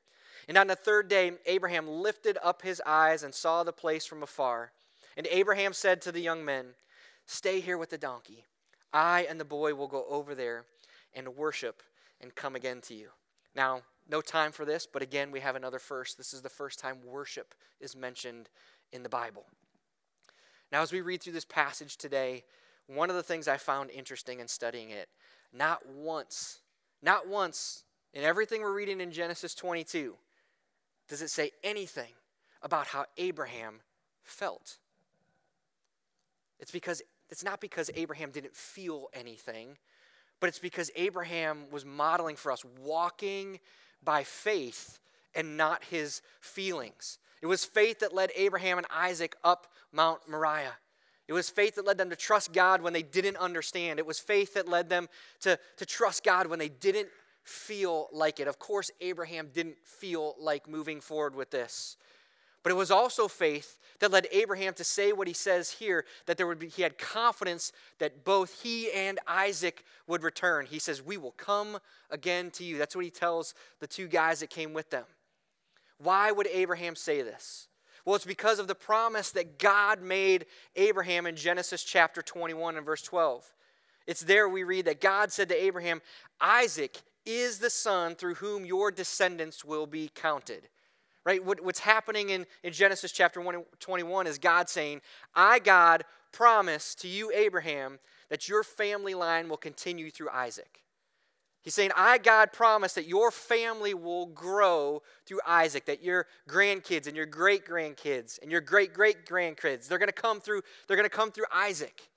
And 0.49 0.57
on 0.57 0.69
the 0.69 0.77
third 0.77 1.09
day, 1.09 1.33
Abraham 1.45 1.89
lifted 1.89 2.39
up 2.43 2.63
his 2.63 2.81
eyes 2.87 3.23
and 3.23 3.35
saw 3.35 3.63
the 3.63 3.73
place 3.73 4.07
from 4.07 4.23
afar. 4.23 4.73
And 5.17 5.27
Abraham 5.31 5.73
said 5.73 6.01
to 6.03 6.13
the 6.13 6.21
young 6.21 6.45
men, 6.45 6.67
Stay 7.27 7.61
here 7.61 7.77
with 7.77 7.91
the 7.91 7.99
donkey. 7.99 8.45
I 8.93 9.27
and 9.29 9.41
the 9.41 9.45
boy 9.45 9.75
will 9.75 9.89
go 9.89 10.07
over 10.09 10.35
there 10.35 10.65
and 11.13 11.37
worship 11.37 11.83
and 12.21 12.35
come 12.35 12.55
again 12.55 12.81
to 12.83 12.95
you. 12.95 13.09
Now, 13.55 13.83
no 14.09 14.21
time 14.21 14.53
for 14.53 14.65
this, 14.65 14.87
but 14.87 15.03
again, 15.03 15.33
we 15.33 15.41
have 15.41 15.57
another 15.57 15.81
first. 15.81 16.17
This 16.17 16.33
is 16.33 16.43
the 16.43 16.49
first 16.49 16.79
time 16.79 16.99
worship 17.05 17.55
is 17.81 17.97
mentioned 17.97 18.49
in 18.93 19.03
the 19.03 19.09
Bible. 19.09 19.47
Now, 20.71 20.83
as 20.83 20.93
we 20.93 21.01
read 21.01 21.23
through 21.23 21.33
this 21.33 21.45
passage 21.45 21.97
today, 21.97 22.45
one 22.87 23.11
of 23.11 23.17
the 23.17 23.23
things 23.23 23.49
I 23.49 23.57
found 23.57 23.91
interesting 23.91 24.39
in 24.39 24.47
studying 24.47 24.91
it, 24.91 25.09
not 25.53 25.87
once, 25.89 26.61
not 27.03 27.29
once 27.29 27.85
in 28.13 28.23
everything 28.23 28.63
we're 28.63 28.75
reading 28.75 29.01
in 29.01 29.13
Genesis 29.13 29.55
22 29.55 30.15
does 31.09 31.23
it 31.23 31.31
say 31.31 31.51
anything 31.63 32.13
about 32.63 32.89
how 32.89 33.05
Abraham 33.17 33.81
felt. 34.25 34.79
It's 36.59 36.71
because 36.71 37.03
it's 37.29 37.45
not 37.45 37.61
because 37.61 37.91
Abraham 37.95 38.31
didn't 38.31 38.55
feel 38.55 39.09
anything, 39.13 39.77
but 40.41 40.49
it's 40.49 40.59
because 40.59 40.91
Abraham 40.97 41.65
was 41.71 41.85
modeling 41.85 42.37
for 42.37 42.53
us 42.53 42.65
walking 42.81 43.61
by 44.03 44.23
faith 44.23 44.99
and 45.35 45.57
not 45.57 45.85
his 45.85 46.23
feelings. 46.41 47.19
It 47.43 47.47
was 47.47 47.65
faith 47.65 48.01
that 48.01 48.15
led 48.15 48.31
Abraham 48.37 48.79
and 48.79 48.87
Isaac 48.91 49.37
up 49.45 49.67
Mount 49.93 50.29
Moriah. 50.29 50.77
It 51.29 51.33
was 51.33 51.51
faith 51.51 51.75
that 51.75 51.85
led 51.85 51.99
them 51.99 52.11
to 52.11 52.17
trust 52.17 52.53
God 52.53 52.83
when 52.83 52.93
they 52.93 53.03
didn't 53.03 53.37
understand. 53.37 53.99
It 53.99 54.07
was 54.07 54.19
faith 54.19 54.55
that 54.55 54.69
led 54.69 54.89
them 54.89 55.09
to, 55.41 55.59
to 55.77 55.87
trust 55.87 56.23
God 56.23 56.47
when 56.47 56.59
they 56.59 56.69
didn't 56.69 57.09
feel 57.43 58.09
like 58.13 58.39
it. 58.39 58.49
Of 58.49 58.59
course, 58.59 58.91
Abraham 59.01 59.49
didn't 59.53 59.77
feel 59.85 60.35
like 60.39 60.69
moving 60.69 61.01
forward 61.01 61.35
with 61.35 61.51
this. 61.51 61.97
But 62.63 62.73
it 62.73 62.77
was 62.77 62.91
also 62.91 63.29
faith 63.29 63.79
that 64.01 64.11
led 64.11 64.27
Abraham 64.33 64.75
to 64.75 64.85
say 64.85 65.13
what 65.13 65.29
he 65.29 65.33
says 65.33 65.71
here 65.71 66.05
that 66.27 66.37
there 66.37 66.49
would 66.49 66.59
be 66.59 66.69
he 66.69 66.83
had 66.83 66.99
confidence 66.99 67.71
that 67.99 68.25
both 68.25 68.63
he 68.63 68.91
and 68.91 69.21
Isaac 69.27 69.85
would 70.09 70.25
return. 70.25 70.67
He 70.67 70.81
says, 70.81 71.01
"We 71.01 71.17
will 71.17 71.31
come 71.31 71.79
again 72.11 72.51
to 72.53 72.65
you." 72.65 72.77
That's 72.77 72.97
what 72.97 73.05
he 73.05 73.11
tells 73.13 73.55
the 73.79 73.87
two 73.87 74.09
guys 74.09 74.41
that 74.41 74.51
came 74.51 74.73
with 74.73 74.91
them. 74.91 75.05
Why 75.99 76.33
would 76.33 76.49
Abraham 76.49 76.97
say 76.97 77.23
this? 77.23 77.69
Well, 78.07 78.15
it's 78.15 78.25
because 78.25 78.59
of 78.59 78.69
the 78.69 78.75
promise 78.75 79.33
that 79.33 79.59
God 79.59 80.01
made 80.01 80.47
Abraham 80.77 81.27
in 81.27 81.37
Genesis 81.37 81.85
chapter 81.85 82.23
21 82.23 82.79
and 82.79 82.87
verse 82.87 83.03
12. 83.03 83.45
It's 84.07 84.23
there 84.23 84.49
we 84.49 84.63
read 84.63 84.87
that 84.87 85.03
God 85.03 85.33
said 85.33 85.51
to 85.51 85.63
Abraham, 85.63 86.01
Isaac 86.41 86.97
is 87.27 87.59
the 87.59 87.69
son 87.69 88.15
through 88.15 88.37
whom 88.37 88.65
your 88.65 88.91
descendants 88.91 89.65
will 89.65 89.87
be 89.87 90.11
counted 90.15 90.69
right? 91.27 91.45
What, 91.45 91.63
what's 91.63 91.81
happening 91.81 92.31
in, 92.31 92.47
in 92.63 92.73
Genesis 92.73 93.13
chapter 93.13 93.45
21 93.81 94.27
is 94.29 94.39
God 94.39 94.69
saying, 94.69 95.03
I, 95.35 95.59
God, 95.59 96.05
promise 96.33 96.95
to 96.97 97.09
you, 97.09 97.33
Abraham, 97.35 97.99
that 98.31 98.49
your 98.49 98.63
family 98.63 99.15
line 99.15 99.49
will 99.49 99.57
continue 99.57 100.11
through 100.11 100.31
Isaac. 100.31 100.85
He's 101.67 101.75
saying, 101.75 101.91
I, 101.97 102.19
God, 102.19 102.53
promise 102.53 102.93
that 102.93 103.09
your 103.09 103.33
family 103.33 103.93
will 103.93 104.27
grow 104.27 105.03
through 105.27 105.41
Isaac, 105.45 105.87
that 105.87 106.01
your 106.01 106.29
grandkids 106.49 107.09
and 107.09 107.17
your 107.17 107.27
great 107.27 107.67
grandkids 107.67 108.41
and 108.41 108.53
your 108.53 108.61
great 108.61 108.95
great 108.95 109.27
grandkids, 109.27 109.89
they're 109.89 109.99
going 109.99 110.07
to 110.07 110.13
come 110.13 110.41
through, 110.41 110.63
they're 110.87 110.97
going 110.97 111.11
to 111.11 111.17
come 111.17 111.33
through 111.33 111.47
Isaac. 111.53 112.09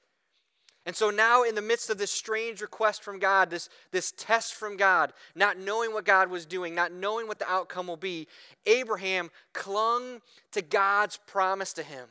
And 0.86 0.96
so 0.96 1.10
now, 1.10 1.42
in 1.42 1.56
the 1.56 1.64
midst 1.64 1.90
of 1.90 1.98
this 1.98 2.12
strange 2.12 2.62
request 2.62 3.02
from 3.02 3.18
God, 3.18 3.50
this, 3.50 3.70
this 3.92 4.14
test 4.16 4.54
from 4.54 4.78
God, 4.78 5.14
not 5.34 5.58
knowing 5.58 5.94
what 5.94 6.06
God 6.06 6.30
was 6.30 6.46
doing, 6.46 6.76
not 6.76 6.92
knowing 6.92 7.28
what 7.28 7.40
the 7.40 7.50
outcome 7.50 7.88
will 7.88 7.98
be, 7.98 8.28
Abraham 8.68 9.32
clung 9.54 10.22
to 10.52 10.62
God's 10.62 11.18
promise 11.26 11.74
to 11.74 11.82
him 11.82 12.08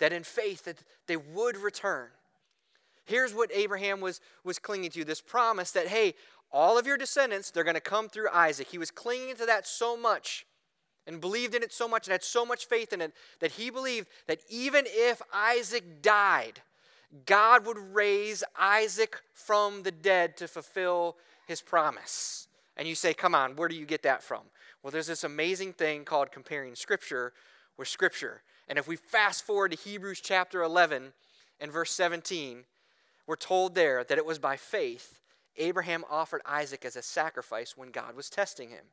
that 0.00 0.12
in 0.12 0.24
faith 0.24 0.64
that 0.64 0.82
they 1.06 1.16
would 1.16 1.56
return. 1.56 2.08
Here's 3.04 3.32
what 3.32 3.50
Abraham 3.54 4.00
was, 4.00 4.20
was 4.42 4.58
clinging 4.58 4.90
to 4.90 5.04
this 5.04 5.20
promise 5.20 5.70
that, 5.70 5.86
hey, 5.86 6.14
all 6.54 6.78
of 6.78 6.86
your 6.86 6.96
descendants, 6.96 7.50
they're 7.50 7.64
going 7.64 7.74
to 7.74 7.80
come 7.80 8.08
through 8.08 8.30
Isaac. 8.32 8.68
He 8.68 8.78
was 8.78 8.92
clinging 8.92 9.34
to 9.36 9.46
that 9.46 9.66
so 9.66 9.96
much 9.96 10.46
and 11.04 11.20
believed 11.20 11.54
in 11.54 11.64
it 11.64 11.72
so 11.72 11.88
much 11.88 12.06
and 12.06 12.12
had 12.12 12.22
so 12.22 12.46
much 12.46 12.66
faith 12.66 12.92
in 12.92 13.00
it 13.00 13.12
that 13.40 13.52
he 13.52 13.70
believed 13.70 14.08
that 14.28 14.38
even 14.48 14.84
if 14.86 15.20
Isaac 15.34 16.00
died, 16.00 16.62
God 17.26 17.66
would 17.66 17.76
raise 17.76 18.44
Isaac 18.58 19.20
from 19.34 19.82
the 19.82 19.90
dead 19.90 20.36
to 20.36 20.48
fulfill 20.48 21.16
his 21.46 21.60
promise. 21.60 22.46
And 22.76 22.88
you 22.88 22.94
say, 22.94 23.14
come 23.14 23.34
on, 23.34 23.56
where 23.56 23.68
do 23.68 23.74
you 23.74 23.84
get 23.84 24.04
that 24.04 24.22
from? 24.22 24.42
Well, 24.82 24.92
there's 24.92 25.08
this 25.08 25.24
amazing 25.24 25.72
thing 25.72 26.04
called 26.04 26.30
comparing 26.30 26.76
Scripture 26.76 27.32
with 27.76 27.88
Scripture. 27.88 28.42
And 28.68 28.78
if 28.78 28.86
we 28.86 28.94
fast 28.96 29.44
forward 29.44 29.72
to 29.72 29.76
Hebrews 29.76 30.20
chapter 30.20 30.62
11 30.62 31.12
and 31.60 31.72
verse 31.72 31.90
17, 31.90 32.64
we're 33.26 33.36
told 33.36 33.74
there 33.74 34.04
that 34.04 34.18
it 34.18 34.26
was 34.26 34.38
by 34.38 34.56
faith 34.56 35.18
Abraham 35.56 36.04
offered 36.10 36.42
Isaac 36.44 36.84
as 36.84 36.96
a 36.96 37.02
sacrifice 37.02 37.76
when 37.76 37.90
God 37.90 38.16
was 38.16 38.30
testing 38.30 38.70
him. 38.70 38.86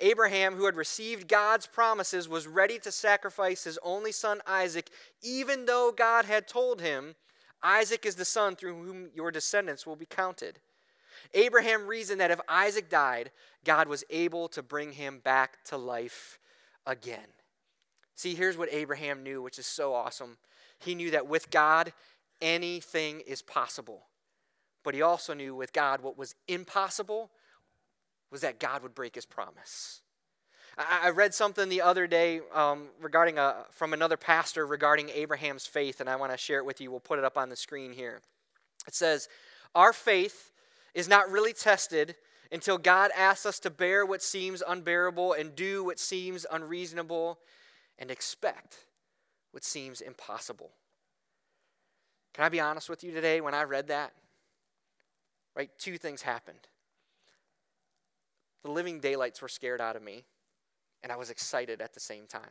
Abraham, 0.00 0.54
who 0.54 0.66
had 0.66 0.76
received 0.76 1.28
God's 1.28 1.66
promises, 1.66 2.28
was 2.28 2.46
ready 2.46 2.78
to 2.80 2.92
sacrifice 2.92 3.64
his 3.64 3.78
only 3.82 4.12
son 4.12 4.40
Isaac, 4.46 4.90
even 5.22 5.66
though 5.66 5.92
God 5.96 6.24
had 6.24 6.48
told 6.48 6.80
him 6.80 7.14
Isaac 7.62 8.04
is 8.04 8.16
the 8.16 8.24
son 8.24 8.56
through 8.56 8.82
whom 8.82 9.08
your 9.14 9.30
descendants 9.30 9.86
will 9.86 9.96
be 9.96 10.06
counted. 10.06 10.58
Abraham 11.34 11.86
reasoned 11.86 12.20
that 12.20 12.30
if 12.30 12.40
Isaac 12.48 12.88
died, 12.88 13.30
God 13.64 13.88
was 13.88 14.04
able 14.10 14.48
to 14.48 14.62
bring 14.62 14.92
him 14.92 15.18
back 15.18 15.64
to 15.64 15.76
life 15.76 16.38
again. 16.86 17.28
See, 18.14 18.34
here's 18.34 18.56
what 18.56 18.72
Abraham 18.72 19.22
knew, 19.22 19.42
which 19.42 19.58
is 19.58 19.66
so 19.66 19.94
awesome. 19.94 20.38
He 20.78 20.94
knew 20.94 21.10
that 21.10 21.26
with 21.26 21.50
God, 21.50 21.92
anything 22.40 23.20
is 23.20 23.42
possible. 23.42 24.04
But 24.86 24.94
he 24.94 25.02
also 25.02 25.34
knew 25.34 25.52
with 25.52 25.72
God, 25.72 26.00
what 26.00 26.16
was 26.16 26.36
impossible 26.46 27.32
was 28.30 28.42
that 28.42 28.60
God 28.60 28.84
would 28.84 28.94
break 28.94 29.16
his 29.16 29.26
promise. 29.26 30.00
I, 30.78 31.06
I 31.06 31.10
read 31.10 31.34
something 31.34 31.68
the 31.68 31.82
other 31.82 32.06
day 32.06 32.38
um, 32.54 32.90
regarding 33.00 33.36
a, 33.36 33.64
from 33.72 33.92
another 33.92 34.16
pastor 34.16 34.64
regarding 34.64 35.08
Abraham's 35.08 35.66
faith, 35.66 35.98
and 36.00 36.08
I 36.08 36.14
want 36.14 36.30
to 36.30 36.38
share 36.38 36.58
it 36.58 36.64
with 36.64 36.80
you. 36.80 36.92
We'll 36.92 37.00
put 37.00 37.18
it 37.18 37.24
up 37.24 37.36
on 37.36 37.48
the 37.48 37.56
screen 37.56 37.92
here. 37.92 38.20
It 38.86 38.94
says, 38.94 39.28
Our 39.74 39.92
faith 39.92 40.52
is 40.94 41.08
not 41.08 41.32
really 41.32 41.52
tested 41.52 42.14
until 42.52 42.78
God 42.78 43.10
asks 43.16 43.44
us 43.44 43.58
to 43.60 43.70
bear 43.70 44.06
what 44.06 44.22
seems 44.22 44.62
unbearable 44.64 45.32
and 45.32 45.56
do 45.56 45.82
what 45.82 45.98
seems 45.98 46.46
unreasonable 46.48 47.40
and 47.98 48.08
expect 48.08 48.86
what 49.50 49.64
seems 49.64 50.00
impossible. 50.00 50.70
Can 52.34 52.44
I 52.44 52.48
be 52.50 52.60
honest 52.60 52.88
with 52.88 53.02
you 53.02 53.10
today? 53.10 53.40
When 53.40 53.52
I 53.52 53.64
read 53.64 53.88
that, 53.88 54.12
right, 55.56 55.70
two 55.78 55.98
things 55.98 56.22
happened. 56.22 56.68
The 58.62 58.70
living 58.70 59.00
daylights 59.00 59.40
were 59.40 59.48
scared 59.48 59.80
out 59.80 59.96
of 59.96 60.02
me, 60.02 60.24
and 61.02 61.10
I 61.10 61.16
was 61.16 61.30
excited 61.30 61.80
at 61.80 61.94
the 61.94 62.00
same 62.00 62.26
time. 62.26 62.42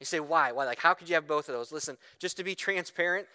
You 0.00 0.06
say, 0.06 0.20
why? 0.20 0.52
Why? 0.52 0.64
Like, 0.64 0.78
how 0.78 0.94
could 0.94 1.08
you 1.08 1.14
have 1.14 1.26
both 1.26 1.48
of 1.48 1.54
those? 1.54 1.72
Listen, 1.72 1.96
just 2.18 2.36
to 2.36 2.44
be 2.44 2.54
transparent, 2.54 3.26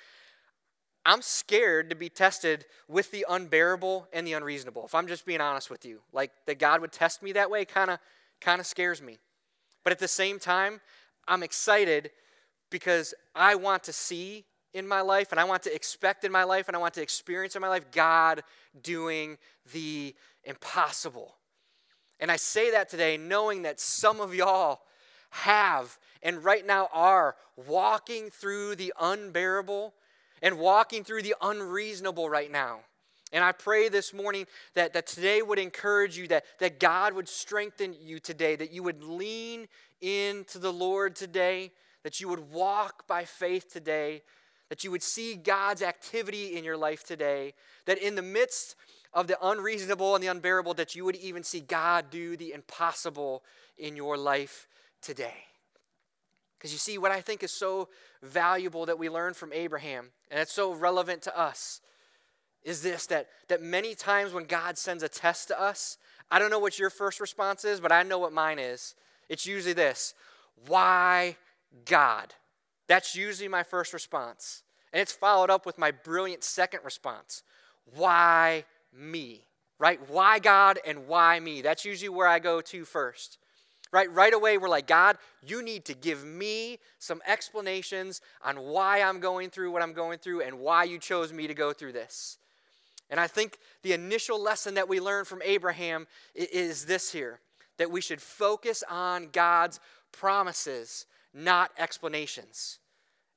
I'm 1.05 1.21
scared 1.21 1.89
to 1.89 1.95
be 1.95 2.09
tested 2.09 2.65
with 2.87 3.11
the 3.11 3.25
unbearable 3.29 4.07
and 4.13 4.25
the 4.25 4.33
unreasonable. 4.33 4.85
If 4.85 4.95
I'm 4.95 5.07
just 5.07 5.25
being 5.25 5.41
honest 5.41 5.69
with 5.69 5.85
you, 5.85 5.99
like 6.13 6.31
that 6.47 6.59
God 6.59 6.79
would 6.81 6.93
test 6.93 7.21
me 7.21 7.33
that 7.33 7.49
way 7.49 7.65
kind 7.65 7.89
of 7.89 7.99
kind 8.39 8.59
of 8.61 8.65
scares 8.65 9.01
me. 9.01 9.19
But 9.83 9.91
at 9.91 9.99
the 9.99 10.07
same 10.07 10.39
time, 10.39 10.79
I'm 11.27 11.43
excited 11.43 12.11
because 12.69 13.13
I 13.35 13.55
want 13.55 13.83
to 13.83 13.93
see 13.93 14.45
in 14.73 14.87
my 14.87 15.01
life 15.01 15.31
and 15.31 15.39
I 15.39 15.43
want 15.43 15.63
to 15.63 15.73
expect 15.73 16.23
in 16.23 16.31
my 16.31 16.43
life 16.43 16.67
and 16.67 16.75
I 16.75 16.79
want 16.79 16.93
to 16.95 17.01
experience 17.01 17.55
in 17.55 17.61
my 17.61 17.67
life 17.67 17.91
God 17.91 18.43
doing 18.81 19.37
the 19.71 20.15
impossible. 20.43 21.35
And 22.19 22.31
I 22.31 22.37
say 22.37 22.71
that 22.71 22.89
today 22.89 23.17
knowing 23.17 23.63
that 23.63 23.79
some 23.79 24.19
of 24.19 24.33
y'all 24.33 24.81
have 25.29 25.97
and 26.21 26.43
right 26.43 26.65
now 26.65 26.89
are 26.93 27.35
walking 27.67 28.29
through 28.29 28.75
the 28.75 28.93
unbearable 28.99 29.93
and 30.41 30.57
walking 30.57 31.03
through 31.03 31.21
the 31.21 31.35
unreasonable 31.41 32.29
right 32.29 32.51
now. 32.51 32.79
And 33.31 33.43
I 33.43 33.51
pray 33.51 33.89
this 33.89 34.13
morning 34.13 34.45
that, 34.75 34.93
that 34.93 35.07
today 35.07 35.41
would 35.41 35.57
encourage 35.57 36.17
you, 36.17 36.27
that, 36.27 36.45
that 36.59 36.79
God 36.79 37.13
would 37.13 37.27
strengthen 37.27 37.95
you 37.99 38.19
today, 38.19 38.55
that 38.55 38.71
you 38.71 38.83
would 38.83 39.03
lean 39.03 39.67
into 40.01 40.59
the 40.59 40.71
Lord 40.71 41.15
today, 41.15 41.71
that 42.03 42.21
you 42.21 42.29
would 42.29 42.51
walk 42.51 43.07
by 43.07 43.25
faith 43.25 43.71
today, 43.71 44.21
that 44.73 44.83
you 44.83 44.89
would 44.89 45.03
see 45.03 45.35
God's 45.35 45.83
activity 45.83 46.57
in 46.57 46.63
your 46.63 46.75
life 46.75 47.03
today, 47.03 47.53
that 47.85 47.99
in 47.99 48.15
the 48.15 48.23
midst 48.23 48.75
of 49.13 49.27
the 49.27 49.37
unreasonable 49.39 50.15
and 50.15 50.23
the 50.23 50.29
unbearable, 50.29 50.73
that 50.73 50.95
you 50.95 51.05
would 51.05 51.15
even 51.17 51.43
see 51.43 51.59
God 51.59 52.09
do 52.09 52.35
the 52.35 52.53
impossible 52.53 53.43
in 53.77 53.95
your 53.95 54.17
life 54.17 54.67
today. 54.99 55.45
Because 56.57 56.71
you 56.71 56.79
see, 56.79 56.97
what 56.97 57.11
I 57.11 57.21
think 57.21 57.43
is 57.43 57.51
so 57.51 57.89
valuable 58.23 58.87
that 58.87 58.97
we 58.97 59.11
learn 59.11 59.35
from 59.35 59.53
Abraham, 59.53 60.09
and 60.31 60.39
it's 60.39 60.53
so 60.53 60.73
relevant 60.73 61.21
to 61.21 61.39
us, 61.39 61.79
is 62.63 62.81
this 62.81 63.05
that, 63.05 63.27
that 63.49 63.61
many 63.61 63.93
times 63.93 64.33
when 64.33 64.45
God 64.45 64.79
sends 64.79 65.03
a 65.03 65.07
test 65.07 65.49
to 65.49 65.61
us, 65.61 65.99
I 66.31 66.39
don't 66.39 66.49
know 66.49 66.57
what 66.57 66.79
your 66.79 66.89
first 66.89 67.19
response 67.19 67.63
is, 67.63 67.79
but 67.79 67.91
I 67.91 68.01
know 68.01 68.17
what 68.17 68.33
mine 68.33 68.57
is. 68.57 68.95
It's 69.29 69.45
usually 69.45 69.73
this 69.73 70.15
Why 70.65 71.37
God? 71.85 72.33
That's 72.87 73.15
usually 73.15 73.47
my 73.47 73.63
first 73.63 73.93
response. 73.93 74.63
And 74.91 75.01
it's 75.01 75.11
followed 75.11 75.49
up 75.49 75.65
with 75.65 75.77
my 75.77 75.91
brilliant 75.91 76.43
second 76.43 76.81
response 76.83 77.43
Why 77.95 78.65
me? 78.93 79.45
Right? 79.79 79.99
Why 80.09 80.39
God 80.39 80.79
and 80.85 81.07
why 81.07 81.39
me? 81.39 81.61
That's 81.61 81.83
usually 81.83 82.09
where 82.09 82.27
I 82.27 82.39
go 82.39 82.61
to 82.61 82.85
first. 82.85 83.37
Right? 83.91 84.11
Right 84.11 84.33
away, 84.33 84.57
we're 84.57 84.69
like, 84.69 84.87
God, 84.87 85.17
you 85.45 85.61
need 85.61 85.85
to 85.85 85.93
give 85.93 86.25
me 86.25 86.79
some 86.97 87.21
explanations 87.27 88.21
on 88.43 88.57
why 88.57 89.01
I'm 89.01 89.19
going 89.19 89.51
through 89.51 89.71
what 89.71 89.83
I'm 89.83 89.93
going 89.93 90.17
through 90.17 90.41
and 90.41 90.59
why 90.59 90.85
you 90.85 90.97
chose 90.97 91.31
me 91.31 91.45
to 91.45 91.53
go 91.53 91.73
through 91.73 91.91
this. 91.91 92.37
And 93.11 93.19
I 93.19 93.27
think 93.27 93.59
the 93.83 93.93
initial 93.93 94.41
lesson 94.41 94.73
that 94.75 94.89
we 94.89 94.99
learn 94.99 95.25
from 95.25 95.43
Abraham 95.43 96.07
is 96.33 96.85
this 96.85 97.11
here 97.11 97.39
that 97.77 97.91
we 97.91 98.01
should 98.01 98.21
focus 98.21 98.83
on 98.89 99.29
God's 99.31 99.79
promises, 100.11 101.05
not 101.33 101.71
explanations. 101.77 102.79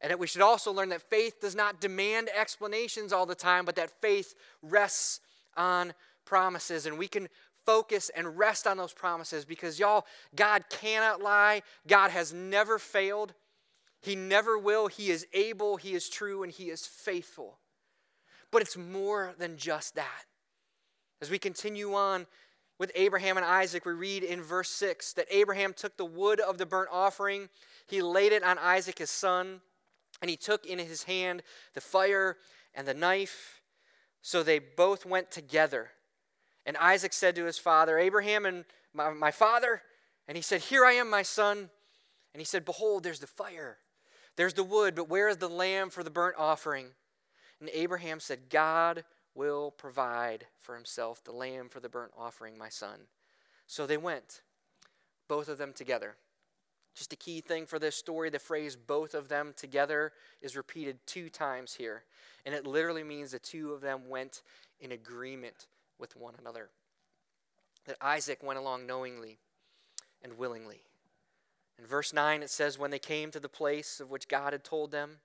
And 0.01 0.11
that 0.11 0.19
we 0.19 0.27
should 0.27 0.43
also 0.43 0.73
learn 0.73 0.91
that 0.91 1.03
faith 1.03 1.41
does 1.41 1.55
not 1.55 1.81
demand 1.81 2.29
explanations 2.37 3.13
all 3.13 3.27
the 3.27 3.35
time, 3.35 3.65
but 3.65 3.77
that 3.77 3.91
faith 4.01 4.35
rests 4.63 5.21
on 5.57 5.95
promises. 6.25 6.87
And 6.87 6.99
we 6.99 7.09
can 7.09 7.29
focus 7.65 8.11
and 8.15 8.39
rest 8.39 8.67
on 8.67 8.77
those 8.77 8.93
promises 8.93 9.45
because, 9.45 9.79
y'all, 9.79 10.07
God 10.35 10.65
cannot 10.71 11.23
lie. 11.23 11.63
God 11.87 12.11
has 12.11 12.33
never 12.33 12.79
failed. 12.79 13.35
He 14.03 14.15
never 14.15 14.59
will. 14.59 14.87
He 14.87 15.11
is 15.11 15.27
able, 15.33 15.77
He 15.77 15.95
is 15.95 16.09
true, 16.09 16.43
and 16.43 16.53
He 16.53 16.65
is 16.65 16.87
faithful. 16.87 17.59
But 18.53 18.63
it's 18.63 18.77
more 18.77 19.35
than 19.39 19.57
just 19.57 19.97
that. 19.97 20.27
As 21.21 21.31
we 21.31 21.39
continue 21.39 21.95
on 21.95 22.27
with 22.79 22.93
Abraham 22.95 23.37
and 23.37 23.47
Isaac, 23.47 23.87
we 23.87 23.93
read 23.93 24.23
in 24.23 24.43
verse 24.43 24.71
6 24.71 25.15
that 25.15 25.27
Abraham 25.31 25.73
took 25.73 25.97
the 25.97 26.05
wood 26.05 26.41
of 26.41 26.59
the 26.59 26.67
burnt 26.67 26.91
offering, 26.93 27.49
he 27.87 28.03
laid 28.03 28.33
it 28.33 28.43
on 28.43 28.59
Isaac 28.59 28.99
his 28.99 29.11
son, 29.11 29.61
and 30.21 30.31
he 30.31 30.37
took 30.37 30.67
in 30.67 30.79
his 30.79 31.05
hand 31.05 31.43
the 31.75 31.81
fire 31.81 32.37
and 32.75 32.87
the 32.87 32.95
knife. 32.95 33.61
So 34.23 34.43
they 34.43 34.59
both 34.59 35.07
went 35.07 35.31
together. 35.31 35.91
And 36.67 36.77
Isaac 36.79 37.13
said 37.13 37.37
to 37.37 37.45
his 37.45 37.59
father, 37.59 37.99
Abraham 37.99 38.45
and 38.45 38.65
my, 38.93 39.11
my 39.11 39.31
father, 39.31 39.83
and 40.27 40.37
he 40.37 40.43
said, 40.43 40.63
Here 40.63 40.85
I 40.85 40.93
am, 40.93 41.09
my 41.09 41.23
son. 41.23 41.71
And 42.35 42.41
he 42.41 42.45
said, 42.45 42.65
Behold, 42.65 43.03
there's 43.03 43.21
the 43.21 43.27
fire, 43.27 43.79
there's 44.37 44.55
the 44.55 44.65
wood, 44.65 44.95
but 44.95 45.09
where 45.09 45.29
is 45.29 45.39
the 45.39 45.49
lamb 45.49 45.91
for 45.91 46.03
the 46.03 46.11
burnt 46.11 46.37
offering? 46.39 46.89
And 47.61 47.71
Abraham 47.73 48.21
said, 48.21 48.51
God 48.51 49.05
will 49.37 49.71
provide 49.71 50.47
for 50.61 50.75
himself 50.75 51.23
the 51.23 51.33
lamb 51.33 51.69
for 51.69 51.81
the 51.81 51.89
burnt 51.89 52.13
offering, 52.17 52.57
my 52.57 52.69
son. 52.69 53.01
So 53.67 53.87
they 53.87 53.97
went, 53.97 54.41
both 55.29 55.49
of 55.49 55.59
them 55.59 55.73
together. 55.73 56.17
Just 56.95 57.13
a 57.13 57.17
key 57.17 57.43
thing 57.43 57.67
for 57.67 57.79
this 57.79 57.95
story 57.95 58.31
the 58.31 58.39
phrase 58.39 58.75
both 58.75 59.15
of 59.15 59.29
them 59.29 59.53
together 59.55 60.13
is 60.41 60.57
repeated 60.57 60.99
two 61.07 61.29
times 61.29 61.75
here. 61.75 62.05
And 62.47 62.55
it 62.55 62.67
literally 62.67 63.05
means 63.05 63.33
the 63.33 63.39
two 63.39 63.73
of 63.73 63.83
them 63.83 64.09
went 64.09 64.43
in 64.81 64.93
agreement 64.93 65.67
with 65.99 66.17
one 66.17 66.35
another. 66.41 66.71
That 67.85 67.99
Isaac 68.01 68.43
went 68.43 68.59
along 68.59 68.87
knowingly 68.87 69.39
and 70.23 70.39
willingly. 70.39 70.85
In 71.79 71.87
verse 71.87 72.15
9, 72.15 72.43
it 72.43 72.51
says, 72.51 72.79
When 72.79 72.91
they 72.91 72.99
came 72.99 73.31
to 73.31 73.41
the 73.41 73.49
place 73.49 74.01
of 74.01 74.11
which 74.11 74.29
God 74.29 74.55
had 74.55 74.65
told 74.65 74.91
them, 74.91 75.19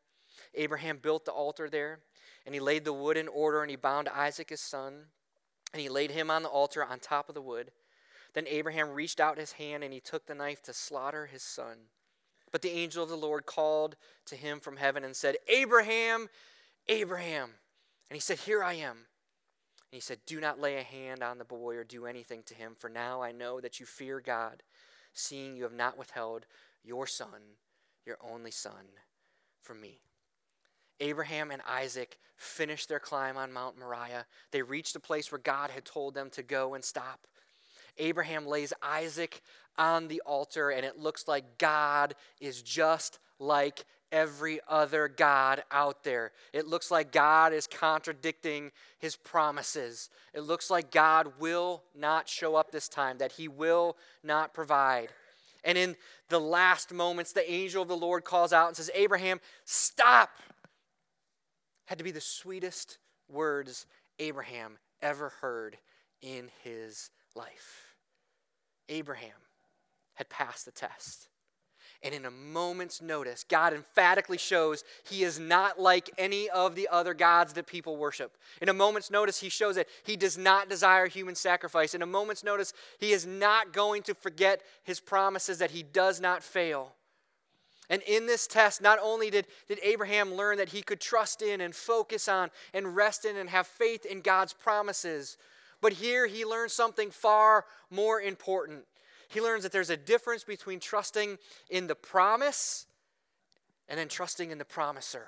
Abraham 0.53 0.97
built 0.97 1.23
the 1.23 1.31
altar 1.31 1.69
there 1.69 1.99
and 2.45 2.55
he 2.55 2.61
laid 2.61 2.85
the 2.85 2.93
wood 2.93 3.17
in 3.17 3.27
order, 3.27 3.61
and 3.61 3.69
he 3.69 3.75
bound 3.75 4.09
Isaac 4.09 4.49
his 4.49 4.61
son, 4.61 5.05
and 5.73 5.81
he 5.81 5.89
laid 5.89 6.11
him 6.11 6.29
on 6.29 6.43
the 6.43 6.49
altar 6.49 6.83
on 6.83 6.99
top 6.99 7.29
of 7.29 7.35
the 7.35 7.41
wood. 7.41 7.71
Then 8.33 8.47
Abraham 8.47 8.89
reached 8.91 9.19
out 9.19 9.37
his 9.37 9.53
hand, 9.53 9.83
and 9.83 9.93
he 9.93 9.99
took 9.99 10.25
the 10.25 10.35
knife 10.35 10.61
to 10.63 10.73
slaughter 10.73 11.25
his 11.25 11.43
son. 11.43 11.77
But 12.51 12.61
the 12.61 12.71
angel 12.71 13.03
of 13.03 13.09
the 13.09 13.15
Lord 13.15 13.45
called 13.45 13.95
to 14.25 14.35
him 14.35 14.59
from 14.59 14.77
heaven 14.77 15.03
and 15.03 15.15
said, 15.15 15.37
Abraham, 15.47 16.27
Abraham. 16.87 17.51
And 18.09 18.15
he 18.15 18.19
said, 18.19 18.39
Here 18.39 18.63
I 18.63 18.73
am. 18.73 18.97
And 18.97 19.97
he 19.97 20.01
said, 20.01 20.19
Do 20.25 20.39
not 20.39 20.59
lay 20.59 20.77
a 20.77 20.83
hand 20.83 21.23
on 21.23 21.37
the 21.37 21.45
boy 21.45 21.75
or 21.75 21.83
do 21.83 22.05
anything 22.05 22.43
to 22.47 22.53
him, 22.53 22.75
for 22.77 22.89
now 22.89 23.21
I 23.21 23.31
know 23.31 23.61
that 23.61 23.79
you 23.79 23.85
fear 23.85 24.19
God, 24.19 24.63
seeing 25.13 25.55
you 25.55 25.63
have 25.63 25.73
not 25.73 25.97
withheld 25.97 26.45
your 26.83 27.07
son, 27.07 27.57
your 28.05 28.17
only 28.21 28.51
son, 28.51 28.87
from 29.61 29.79
me. 29.79 29.99
Abraham 31.01 31.51
and 31.51 31.61
Isaac 31.67 32.17
finished 32.37 32.87
their 32.87 32.99
climb 32.99 33.35
on 33.35 33.51
Mount 33.51 33.77
Moriah. 33.77 34.25
They 34.51 34.61
reached 34.61 34.93
the 34.93 34.99
place 34.99 35.31
where 35.31 35.39
God 35.39 35.71
had 35.71 35.83
told 35.83 36.13
them 36.13 36.29
to 36.31 36.43
go 36.43 36.73
and 36.73 36.83
stop. 36.83 37.27
Abraham 37.97 38.45
lays 38.45 38.71
Isaac 38.81 39.41
on 39.77 40.07
the 40.07 40.21
altar, 40.25 40.69
and 40.69 40.85
it 40.85 40.97
looks 40.97 41.27
like 41.27 41.57
God 41.57 42.15
is 42.39 42.61
just 42.61 43.19
like 43.39 43.83
every 44.11 44.59
other 44.67 45.07
God 45.07 45.63
out 45.71 46.03
there. 46.03 46.31
It 46.53 46.67
looks 46.67 46.91
like 46.91 47.11
God 47.11 47.53
is 47.53 47.67
contradicting 47.67 48.71
his 48.99 49.15
promises. 49.15 50.09
It 50.33 50.41
looks 50.41 50.69
like 50.69 50.91
God 50.91 51.33
will 51.39 51.83
not 51.95 52.29
show 52.29 52.55
up 52.55 52.71
this 52.71 52.87
time, 52.87 53.17
that 53.17 53.33
he 53.33 53.47
will 53.47 53.97
not 54.23 54.53
provide. 54.53 55.09
And 55.63 55.77
in 55.77 55.95
the 56.29 56.39
last 56.39 56.93
moments, 56.93 57.33
the 57.33 57.49
angel 57.49 57.81
of 57.83 57.87
the 57.87 57.97
Lord 57.97 58.23
calls 58.23 58.51
out 58.51 58.67
and 58.67 58.75
says, 58.75 58.89
Abraham, 58.95 59.39
stop 59.63 60.29
had 61.91 61.97
to 61.97 62.05
be 62.05 62.11
the 62.11 62.21
sweetest 62.21 62.99
words 63.27 63.85
Abraham 64.17 64.77
ever 65.01 65.27
heard 65.41 65.77
in 66.21 66.49
his 66.63 67.09
life. 67.35 67.97
Abraham 68.87 69.35
had 70.13 70.29
passed 70.29 70.63
the 70.63 70.71
test. 70.71 71.27
And 72.01 72.15
in 72.15 72.23
a 72.23 72.31
moment's 72.31 73.01
notice, 73.01 73.43
God 73.43 73.73
emphatically 73.73 74.37
shows 74.37 74.85
he 75.03 75.23
is 75.23 75.37
not 75.37 75.81
like 75.81 76.09
any 76.17 76.49
of 76.49 76.75
the 76.75 76.87
other 76.89 77.13
gods 77.13 77.51
that 77.53 77.67
people 77.67 77.97
worship. 77.97 78.37
In 78.61 78.69
a 78.69 78.73
moment's 78.73 79.11
notice, 79.11 79.41
he 79.41 79.49
shows 79.49 79.75
that 79.75 79.87
he 80.05 80.15
does 80.15 80.37
not 80.37 80.69
desire 80.69 81.07
human 81.07 81.35
sacrifice. 81.35 81.93
In 81.93 82.01
a 82.01 82.05
moment's 82.05 82.41
notice, 82.45 82.71
he 82.99 83.11
is 83.11 83.25
not 83.25 83.73
going 83.73 84.03
to 84.03 84.13
forget 84.13 84.61
his 84.83 85.01
promises, 85.01 85.57
that 85.57 85.71
he 85.71 85.83
does 85.83 86.21
not 86.21 86.41
fail. 86.41 86.95
And 87.91 88.01
in 88.03 88.25
this 88.25 88.47
test, 88.47 88.81
not 88.81 88.99
only 89.03 89.29
did, 89.29 89.47
did 89.67 89.77
Abraham 89.83 90.33
learn 90.33 90.57
that 90.57 90.69
he 90.69 90.81
could 90.81 91.01
trust 91.01 91.41
in 91.41 91.59
and 91.59 91.75
focus 91.75 92.29
on 92.29 92.49
and 92.73 92.95
rest 92.95 93.25
in 93.25 93.35
and 93.35 93.49
have 93.49 93.67
faith 93.67 94.05
in 94.05 94.21
God's 94.21 94.53
promises, 94.53 95.37
but 95.81 95.91
here 95.91 96.25
he 96.25 96.45
learned 96.45 96.71
something 96.71 97.11
far 97.11 97.65
more 97.89 98.21
important. 98.21 98.85
He 99.27 99.41
learns 99.41 99.63
that 99.63 99.73
there's 99.73 99.89
a 99.89 99.97
difference 99.97 100.45
between 100.45 100.79
trusting 100.79 101.37
in 101.69 101.87
the 101.87 101.95
promise 101.95 102.85
and 103.89 103.99
then 103.99 104.07
trusting 104.07 104.51
in 104.51 104.57
the 104.57 104.63
promiser. 104.63 105.27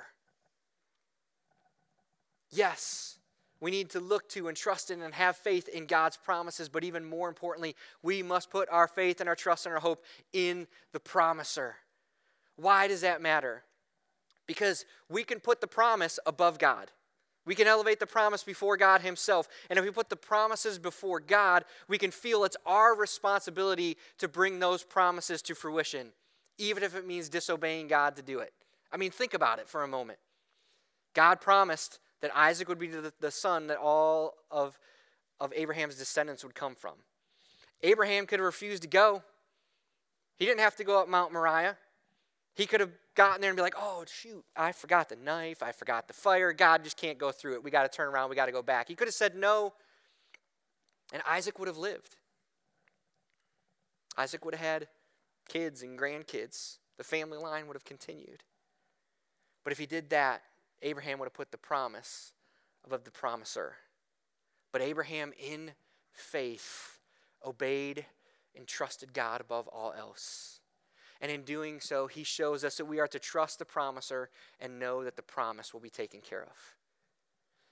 Yes, 2.49 3.17
we 3.60 3.71
need 3.71 3.89
to 3.89 3.99
look 3.99 4.30
to 4.30 4.47
and 4.47 4.56
trust 4.56 4.89
in 4.89 5.02
and 5.02 5.13
have 5.15 5.36
faith 5.36 5.67
in 5.67 5.86
God's 5.86 6.15
promises, 6.15 6.69
but 6.69 6.86
even 6.86 7.04
more 7.04 7.28
importantly, 7.28 7.76
we 8.02 8.23
must 8.23 8.49
put 8.49 8.69
our 8.69 8.88
faith 8.88 9.19
and 9.19 9.28
our 9.28 9.36
trust 9.36 9.65
and 9.65 9.76
our 9.76 9.82
hope 9.82 10.06
in 10.32 10.67
the 10.93 10.99
promiser. 11.02 11.76
Why 12.56 12.88
does 12.88 13.02
that 13.02 13.22
matter? 13.22 13.63
Because 14.48 14.86
we 15.10 15.24
can 15.24 15.39
put 15.39 15.62
the 15.62 15.68
promise 15.68 16.20
above 16.26 16.60
God. 16.60 16.92
We 17.46 17.56
can 17.56 17.68
elevate 17.68 18.00
the 18.00 18.08
promise 18.08 18.44
before 18.44 18.78
God 18.78 19.02
Himself. 19.02 19.48
And 19.70 19.78
if 19.78 19.84
we 19.84 19.92
put 19.92 20.10
the 20.10 20.16
promises 20.16 20.80
before 20.80 21.20
God, 21.20 21.66
we 21.88 21.98
can 21.98 22.12
feel 22.12 22.44
it's 22.44 22.58
our 22.66 22.96
responsibility 22.96 23.98
to 24.20 24.28
bring 24.28 24.60
those 24.60 24.84
promises 24.84 25.42
to 25.44 25.56
fruition, 25.56 26.10
even 26.58 26.84
if 26.84 26.96
it 26.96 27.06
means 27.06 27.30
disobeying 27.30 27.88
God 27.88 28.16
to 28.16 28.22
do 28.22 28.39
it. 28.39 28.54
I 28.92 28.98
mean, 28.98 29.12
think 29.12 29.34
about 29.34 29.60
it 29.60 29.68
for 29.68 29.84
a 29.84 29.88
moment. 29.88 30.20
God 31.13 31.42
promised 31.42 32.00
that 32.22 32.36
Isaac 32.36 32.70
would 32.70 32.80
be 32.80 32.88
the, 32.88 33.12
the 33.20 33.32
son 33.32 33.68
that 33.68 33.78
all 33.78 34.36
of, 34.50 34.80
of 35.39 35.52
Abraham's 35.54 35.96
descendants 35.96 36.44
would 36.44 36.56
come 36.56 36.76
from. 36.76 36.94
Abraham 37.82 38.26
could 38.26 38.39
have 38.39 38.46
refused 38.46 38.84
to 38.84 38.88
go. 38.88 39.24
He 40.38 40.46
didn't 40.46 40.62
have 40.62 40.78
to 40.78 40.84
go 40.84 41.02
up 41.02 41.10
Mount 41.10 41.34
Moriah. 41.34 41.78
He 42.56 42.66
could 42.66 42.80
have 42.80 42.92
gotten 43.16 43.42
there 43.42 43.50
and 43.50 43.58
be 43.58 43.63
like, 43.63 43.76
oh, 43.78 44.06
shoot, 44.08 44.44
I 44.56 44.72
forgot 44.72 45.10
the 45.10 45.16
knife. 45.16 45.63
I 45.63 45.72
forgot 45.72 46.08
the 46.08 46.13
fire. 46.13 46.54
God 46.54 46.84
just 46.84 46.98
can't 46.98 47.18
go 47.18 47.32
through 47.32 47.54
it. 47.54 47.63
We 47.63 47.72
got 47.72 47.89
to 47.89 47.96
turn 47.96 48.08
around. 48.08 48.30
We 48.30 48.36
got 48.36 48.46
to 48.46 48.52
go 48.52 48.62
back. 48.62 48.88
He 48.88 48.96
could 48.96 49.08
have 49.08 49.16
said 49.16 49.36
no, 49.36 49.74
and 51.12 51.22
Isaac 51.28 51.58
would 51.60 51.68
have 51.68 51.78
lived. 51.78 52.16
Isaac 54.18 54.46
would 54.46 54.54
have 54.54 54.66
had 54.66 54.88
kids 55.50 55.82
and 55.82 55.98
grandkids. 55.98 56.78
The 56.98 57.04
family 57.04 57.38
line 57.38 57.68
would 57.68 57.76
have 57.76 57.86
continued. 57.86 58.44
But 59.63 59.74
if 59.74 59.80
he 59.80 59.86
did 59.86 60.10
that, 60.12 60.44
Abraham 60.82 61.18
would 61.20 61.26
have 61.26 61.34
put 61.34 61.52
the 61.52 61.58
promise 61.58 62.34
above 62.86 63.04
the 63.04 63.12
promiser. 63.12 63.76
But 64.72 64.82
Abraham, 64.82 65.34
in 65.39 65.72
faith, 66.13 67.00
obeyed 67.44 68.06
and 68.56 68.68
trusted 68.68 69.13
God 69.13 69.42
above 69.42 69.68
all 69.68 69.94
else. 69.98 70.60
And 71.24 71.32
in 71.32 71.44
doing 71.44 71.80
so, 71.80 72.08
he 72.08 72.26
shows 72.26 72.66
us 72.66 72.76
that 72.76 72.84
we 72.86 73.00
are 73.00 73.08
to 73.08 73.18
trust 73.18 73.58
the 73.58 73.64
promiser 73.64 74.30
and 74.60 74.78
know 74.78 75.06
that 75.06 75.16
the 75.16 75.22
promise 75.22 75.74
will 75.74 75.80
be 75.80 75.90
taken 75.90 76.20
care 76.20 76.42
of. 76.44 76.76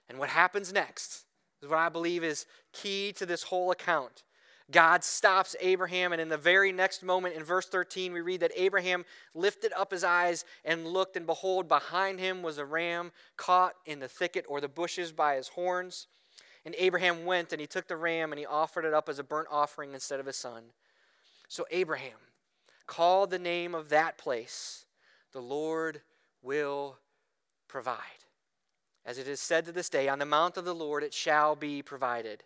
And 0.07 0.17
what 0.17 0.29
happens 0.29 0.71
next 0.71 1.25
is 1.61 1.67
what 1.67 1.77
I 1.77 1.89
believe 1.89 2.23
is 2.23 2.45
key 2.71 3.11
to 3.17 3.25
this 3.25 3.43
whole 3.43 3.69
account. 3.69 4.23
God 4.71 5.03
stops 5.03 5.53
Abraham, 5.59 6.13
and 6.13 6.21
in 6.21 6.29
the 6.29 6.37
very 6.37 6.71
next 6.71 7.03
moment, 7.03 7.35
in 7.35 7.43
verse 7.43 7.67
13, 7.67 8.13
we 8.13 8.21
read 8.21 8.39
that 8.39 8.53
Abraham 8.55 9.03
lifted 9.35 9.73
up 9.75 9.91
his 9.91 10.05
eyes 10.05 10.45
and 10.63 10.87
looked, 10.87 11.17
and 11.17 11.25
behold, 11.25 11.67
behind 11.67 12.21
him 12.21 12.41
was 12.41 12.57
a 12.57 12.63
ram 12.63 13.11
caught 13.35 13.73
in 13.85 13.99
the 13.99 14.07
thicket 14.07 14.45
or 14.47 14.61
the 14.61 14.69
bushes 14.69 15.11
by 15.11 15.35
his 15.35 15.49
horns. 15.49 16.07
And 16.63 16.73
Abraham 16.77 17.25
went 17.25 17.51
and 17.51 17.59
he 17.59 17.67
took 17.67 17.89
the 17.89 17.97
ram 17.97 18.31
and 18.31 18.39
he 18.39 18.45
offered 18.45 18.85
it 18.85 18.93
up 18.93 19.09
as 19.09 19.19
a 19.19 19.25
burnt 19.25 19.49
offering 19.51 19.93
instead 19.93 20.21
of 20.21 20.25
his 20.25 20.37
son. 20.37 20.63
So 21.49 21.65
Abraham, 21.69 22.17
Call 22.91 23.25
the 23.25 23.39
name 23.39 23.73
of 23.73 23.87
that 23.87 24.17
place, 24.17 24.83
the 25.31 25.39
Lord 25.39 26.01
will 26.41 26.97
provide. 27.69 27.95
As 29.05 29.17
it 29.17 29.29
is 29.29 29.39
said 29.39 29.63
to 29.63 29.71
this 29.71 29.87
day, 29.87 30.09
on 30.09 30.19
the 30.19 30.25
mount 30.25 30.57
of 30.57 30.65
the 30.65 30.75
Lord 30.75 31.01
it 31.01 31.13
shall 31.13 31.55
be 31.55 31.81
provided. 31.81 32.43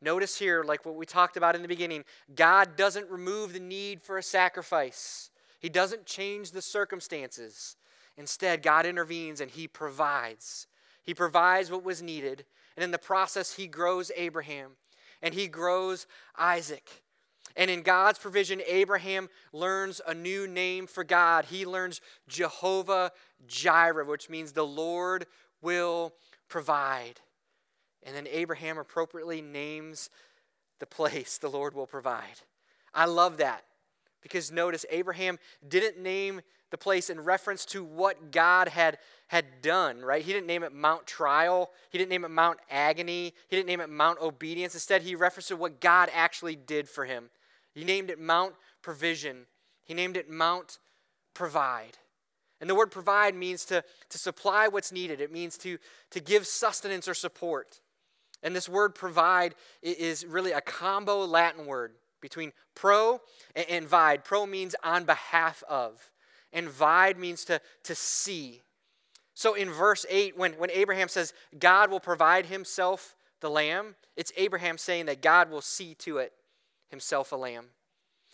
Notice 0.00 0.38
here, 0.38 0.64
like 0.64 0.86
what 0.86 0.94
we 0.94 1.04
talked 1.04 1.36
about 1.36 1.54
in 1.54 1.60
the 1.60 1.68
beginning, 1.68 2.04
God 2.34 2.76
doesn't 2.76 3.10
remove 3.10 3.52
the 3.52 3.60
need 3.60 4.00
for 4.00 4.16
a 4.16 4.22
sacrifice, 4.22 5.28
He 5.60 5.68
doesn't 5.68 6.06
change 6.06 6.52
the 6.52 6.62
circumstances. 6.62 7.76
Instead, 8.16 8.62
God 8.62 8.86
intervenes 8.86 9.38
and 9.38 9.50
He 9.50 9.68
provides. 9.68 10.66
He 11.02 11.12
provides 11.12 11.70
what 11.70 11.84
was 11.84 12.00
needed, 12.00 12.46
and 12.74 12.82
in 12.82 12.90
the 12.90 12.96
process, 12.96 13.52
He 13.52 13.66
grows 13.66 14.10
Abraham 14.16 14.78
and 15.20 15.34
He 15.34 15.46
grows 15.46 16.06
Isaac. 16.38 17.02
And 17.58 17.72
in 17.72 17.82
God's 17.82 18.20
provision, 18.20 18.62
Abraham 18.68 19.28
learns 19.52 20.00
a 20.06 20.14
new 20.14 20.46
name 20.46 20.86
for 20.86 21.02
God. 21.02 21.46
He 21.46 21.66
learns 21.66 22.00
Jehovah 22.28 23.10
Jireh, 23.48 24.04
which 24.04 24.30
means 24.30 24.52
the 24.52 24.64
Lord 24.64 25.26
will 25.60 26.14
provide. 26.48 27.20
And 28.04 28.14
then 28.14 28.28
Abraham 28.30 28.78
appropriately 28.78 29.42
names 29.42 30.08
the 30.78 30.86
place 30.86 31.36
the 31.36 31.50
Lord 31.50 31.74
will 31.74 31.88
provide. 31.88 32.42
I 32.94 33.06
love 33.06 33.38
that 33.38 33.64
because 34.22 34.52
notice, 34.52 34.86
Abraham 34.88 35.40
didn't 35.66 36.00
name 36.00 36.42
the 36.70 36.78
place 36.78 37.10
in 37.10 37.20
reference 37.20 37.64
to 37.64 37.82
what 37.82 38.30
God 38.30 38.68
had, 38.68 38.98
had 39.26 39.62
done, 39.62 40.00
right? 40.00 40.22
He 40.22 40.32
didn't 40.32 40.46
name 40.46 40.62
it 40.62 40.72
Mount 40.72 41.06
Trial. 41.06 41.70
He 41.90 41.98
didn't 41.98 42.10
name 42.10 42.24
it 42.24 42.30
Mount 42.30 42.60
Agony. 42.70 43.34
He 43.48 43.56
didn't 43.56 43.66
name 43.66 43.80
it 43.80 43.90
Mount 43.90 44.20
Obedience. 44.20 44.74
Instead, 44.74 45.02
he 45.02 45.16
referenced 45.16 45.48
to 45.48 45.56
what 45.56 45.80
God 45.80 46.08
actually 46.14 46.54
did 46.54 46.88
for 46.88 47.04
him. 47.04 47.30
He 47.78 47.84
named 47.84 48.10
it 48.10 48.18
Mount 48.18 48.54
Provision. 48.82 49.46
He 49.84 49.94
named 49.94 50.16
it 50.16 50.28
Mount 50.28 50.80
Provide. 51.32 51.96
And 52.60 52.68
the 52.68 52.74
word 52.74 52.90
provide 52.90 53.36
means 53.36 53.64
to, 53.66 53.84
to 54.08 54.18
supply 54.18 54.66
what's 54.66 54.90
needed, 54.90 55.20
it 55.20 55.30
means 55.30 55.56
to, 55.58 55.78
to 56.10 56.18
give 56.18 56.44
sustenance 56.44 57.06
or 57.06 57.14
support. 57.14 57.80
And 58.42 58.54
this 58.54 58.68
word 58.68 58.96
provide 58.96 59.54
is 59.80 60.26
really 60.26 60.50
a 60.50 60.60
combo 60.60 61.24
Latin 61.24 61.66
word 61.66 61.92
between 62.20 62.52
pro 62.74 63.20
and 63.54 63.86
vide. 63.86 64.24
Pro 64.24 64.44
means 64.44 64.74
on 64.82 65.04
behalf 65.04 65.62
of, 65.68 66.10
and 66.52 66.68
vide 66.68 67.16
means 67.16 67.44
to, 67.44 67.60
to 67.84 67.94
see. 67.94 68.62
So 69.34 69.54
in 69.54 69.70
verse 69.70 70.04
8, 70.10 70.36
when, 70.36 70.54
when 70.54 70.72
Abraham 70.72 71.06
says 71.06 71.32
God 71.56 71.92
will 71.92 72.00
provide 72.00 72.46
himself 72.46 73.14
the 73.40 73.50
lamb, 73.50 73.94
it's 74.16 74.32
Abraham 74.36 74.78
saying 74.78 75.06
that 75.06 75.22
God 75.22 75.48
will 75.48 75.60
see 75.60 75.94
to 75.94 76.18
it 76.18 76.32
himself 76.90 77.32
a 77.32 77.36
lamb. 77.36 77.66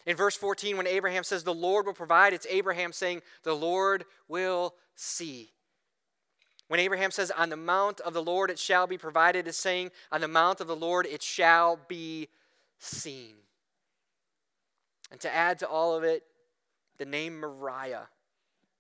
In 0.07 0.17
verse 0.17 0.37
14, 0.37 0.77
when 0.77 0.87
Abraham 0.87 1.25
says 1.25 1.45
the 1.45 1.55
Lord 1.55 1.87
will 1.87 1.95
provide, 1.95 2.33
it's 2.33 2.47
Abraham 2.51 2.93
saying 2.93 3.23
the 3.43 3.55
Lord 3.55 4.05
will 4.29 4.75
see. 4.95 5.51
When 6.69 6.81
Abraham 6.81 7.11
says, 7.11 7.31
On 7.31 7.49
the 7.49 7.57
mount 7.57 8.01
of 8.01 8.13
the 8.13 8.23
Lord 8.23 8.51
it 8.51 8.59
shall 8.59 8.87
be 8.87 8.99
provided, 8.99 9.49
it's 9.49 9.59
saying, 9.59 9.91
On 10.13 10.21
the 10.21 10.29
mount 10.29 10.61
of 10.61 10.67
the 10.67 10.77
Lord 10.77 11.07
it 11.07 11.23
shall 11.23 11.79
be 11.89 12.29
seen. 12.79 13.35
And 15.11 15.21
to 15.21 15.35
add 15.35 15.59
to 15.61 15.69
all 15.69 15.95
of 15.95 16.05
it, 16.05 16.25
the 16.99 17.05
name 17.05 17.41
Moriah 17.41 18.09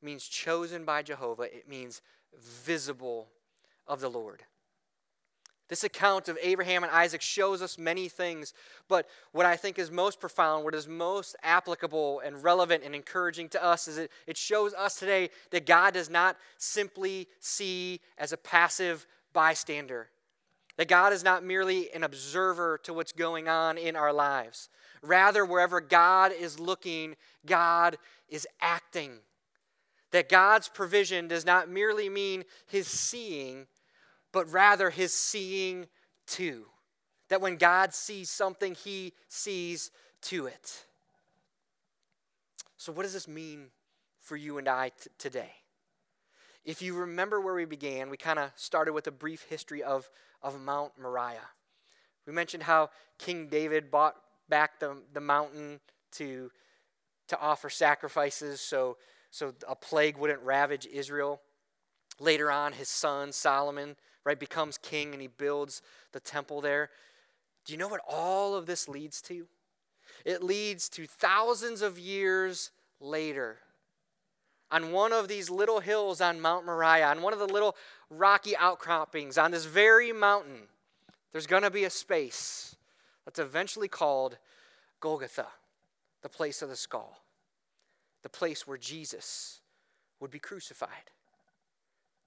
means 0.02 0.26
chosen 0.26 0.84
by 0.84 1.02
Jehovah, 1.02 1.44
it 1.44 1.68
means 1.68 2.02
visible 2.38 3.28
of 3.86 4.00
the 4.00 4.10
Lord. 4.10 4.42
This 5.68 5.84
account 5.84 6.28
of 6.28 6.38
Abraham 6.42 6.82
and 6.82 6.92
Isaac 6.92 7.22
shows 7.22 7.62
us 7.62 7.78
many 7.78 8.08
things, 8.08 8.52
but 8.86 9.08
what 9.32 9.46
I 9.46 9.56
think 9.56 9.78
is 9.78 9.90
most 9.90 10.20
profound, 10.20 10.64
what 10.64 10.74
is 10.74 10.86
most 10.86 11.36
applicable 11.42 12.20
and 12.20 12.44
relevant 12.44 12.84
and 12.84 12.94
encouraging 12.94 13.48
to 13.50 13.64
us, 13.64 13.88
is 13.88 13.96
it, 13.96 14.10
it 14.26 14.36
shows 14.36 14.74
us 14.74 14.96
today 14.96 15.30
that 15.52 15.64
God 15.64 15.94
does 15.94 16.10
not 16.10 16.36
simply 16.58 17.28
see 17.40 18.00
as 18.18 18.32
a 18.32 18.36
passive 18.36 19.06
bystander, 19.32 20.10
that 20.76 20.88
God 20.88 21.14
is 21.14 21.24
not 21.24 21.42
merely 21.42 21.90
an 21.94 22.04
observer 22.04 22.78
to 22.82 22.92
what's 22.92 23.12
going 23.12 23.48
on 23.48 23.78
in 23.78 23.96
our 23.96 24.12
lives. 24.12 24.68
Rather, 25.02 25.46
wherever 25.46 25.80
God 25.80 26.32
is 26.32 26.60
looking, 26.60 27.16
God 27.46 27.96
is 28.28 28.46
acting. 28.60 29.18
That 30.10 30.28
God's 30.28 30.68
provision 30.68 31.26
does 31.26 31.46
not 31.46 31.70
merely 31.70 32.08
mean 32.08 32.44
his 32.66 32.86
seeing, 32.86 33.66
but 34.34 34.52
rather 34.52 34.90
his 34.90 35.14
seeing 35.14 35.86
too. 36.26 36.66
That 37.30 37.40
when 37.40 37.56
God 37.56 37.94
sees 37.94 38.28
something, 38.28 38.74
he 38.74 39.14
sees 39.28 39.90
to 40.22 40.46
it. 40.46 40.84
So, 42.76 42.92
what 42.92 43.04
does 43.04 43.14
this 43.14 43.28
mean 43.28 43.68
for 44.20 44.36
you 44.36 44.58
and 44.58 44.68
I 44.68 44.90
t- 44.90 45.08
today? 45.16 45.52
If 46.66 46.82
you 46.82 46.94
remember 46.94 47.40
where 47.40 47.54
we 47.54 47.64
began, 47.64 48.10
we 48.10 48.18
kind 48.18 48.38
of 48.38 48.50
started 48.56 48.92
with 48.92 49.06
a 49.06 49.10
brief 49.10 49.44
history 49.48 49.82
of, 49.82 50.10
of 50.42 50.60
Mount 50.60 50.92
Moriah. 51.00 51.48
We 52.26 52.32
mentioned 52.32 52.64
how 52.64 52.90
King 53.18 53.48
David 53.48 53.90
bought 53.90 54.16
back 54.48 54.80
the, 54.80 54.96
the 55.14 55.20
mountain 55.20 55.80
to 56.12 56.50
to 57.28 57.40
offer 57.40 57.70
sacrifices 57.70 58.60
so, 58.60 58.96
so 59.30 59.54
a 59.66 59.74
plague 59.74 60.18
wouldn't 60.18 60.42
ravage 60.42 60.86
Israel. 60.86 61.40
Later 62.20 62.50
on, 62.50 62.72
his 62.72 62.88
son 62.88 63.32
Solomon, 63.32 63.96
right, 64.24 64.38
becomes 64.38 64.78
king 64.78 65.12
and 65.12 65.20
he 65.20 65.28
builds 65.28 65.82
the 66.12 66.20
temple 66.20 66.60
there. 66.60 66.90
Do 67.64 67.72
you 67.72 67.78
know 67.78 67.88
what 67.88 68.00
all 68.08 68.54
of 68.54 68.66
this 68.66 68.88
leads 68.88 69.20
to? 69.22 69.46
It 70.24 70.42
leads 70.42 70.88
to 70.90 71.06
thousands 71.06 71.82
of 71.82 71.98
years 71.98 72.70
later. 73.00 73.58
On 74.70 74.92
one 74.92 75.12
of 75.12 75.28
these 75.28 75.50
little 75.50 75.80
hills 75.80 76.20
on 76.20 76.40
Mount 76.40 76.66
Moriah, 76.66 77.06
on 77.08 77.22
one 77.22 77.32
of 77.32 77.38
the 77.38 77.46
little 77.46 77.76
rocky 78.10 78.56
outcroppings, 78.56 79.38
on 79.38 79.50
this 79.50 79.66
very 79.66 80.12
mountain, 80.12 80.68
there's 81.32 81.46
going 81.46 81.62
to 81.62 81.70
be 81.70 81.84
a 81.84 81.90
space 81.90 82.76
that's 83.24 83.38
eventually 83.38 83.88
called 83.88 84.38
Golgotha, 85.00 85.46
the 86.22 86.28
place 86.28 86.62
of 86.62 86.68
the 86.68 86.76
skull, 86.76 87.22
the 88.22 88.28
place 88.28 88.66
where 88.66 88.78
Jesus 88.78 89.60
would 90.20 90.30
be 90.30 90.38
crucified. 90.38 91.10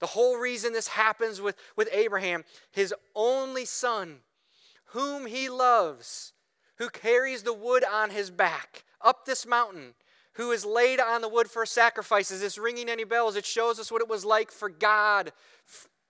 The 0.00 0.06
whole 0.06 0.36
reason 0.36 0.72
this 0.72 0.88
happens 0.88 1.40
with, 1.40 1.56
with 1.76 1.88
Abraham, 1.92 2.44
his 2.70 2.94
only 3.14 3.64
son, 3.64 4.18
whom 4.86 5.26
he 5.26 5.48
loves, 5.48 6.32
who 6.76 6.88
carries 6.88 7.42
the 7.42 7.52
wood 7.52 7.84
on 7.84 8.10
his 8.10 8.30
back 8.30 8.84
up 9.00 9.24
this 9.24 9.46
mountain, 9.46 9.94
who 10.34 10.52
is 10.52 10.64
laid 10.64 11.00
on 11.00 11.20
the 11.20 11.28
wood 11.28 11.50
for 11.50 11.66
sacrifice. 11.66 12.30
Is 12.30 12.40
this 12.40 12.58
ringing 12.58 12.88
any 12.88 13.04
bells? 13.04 13.36
It 13.36 13.44
shows 13.44 13.78
us 13.80 13.90
what 13.90 14.02
it 14.02 14.08
was 14.08 14.24
like 14.24 14.52
for 14.52 14.68
God, 14.68 15.32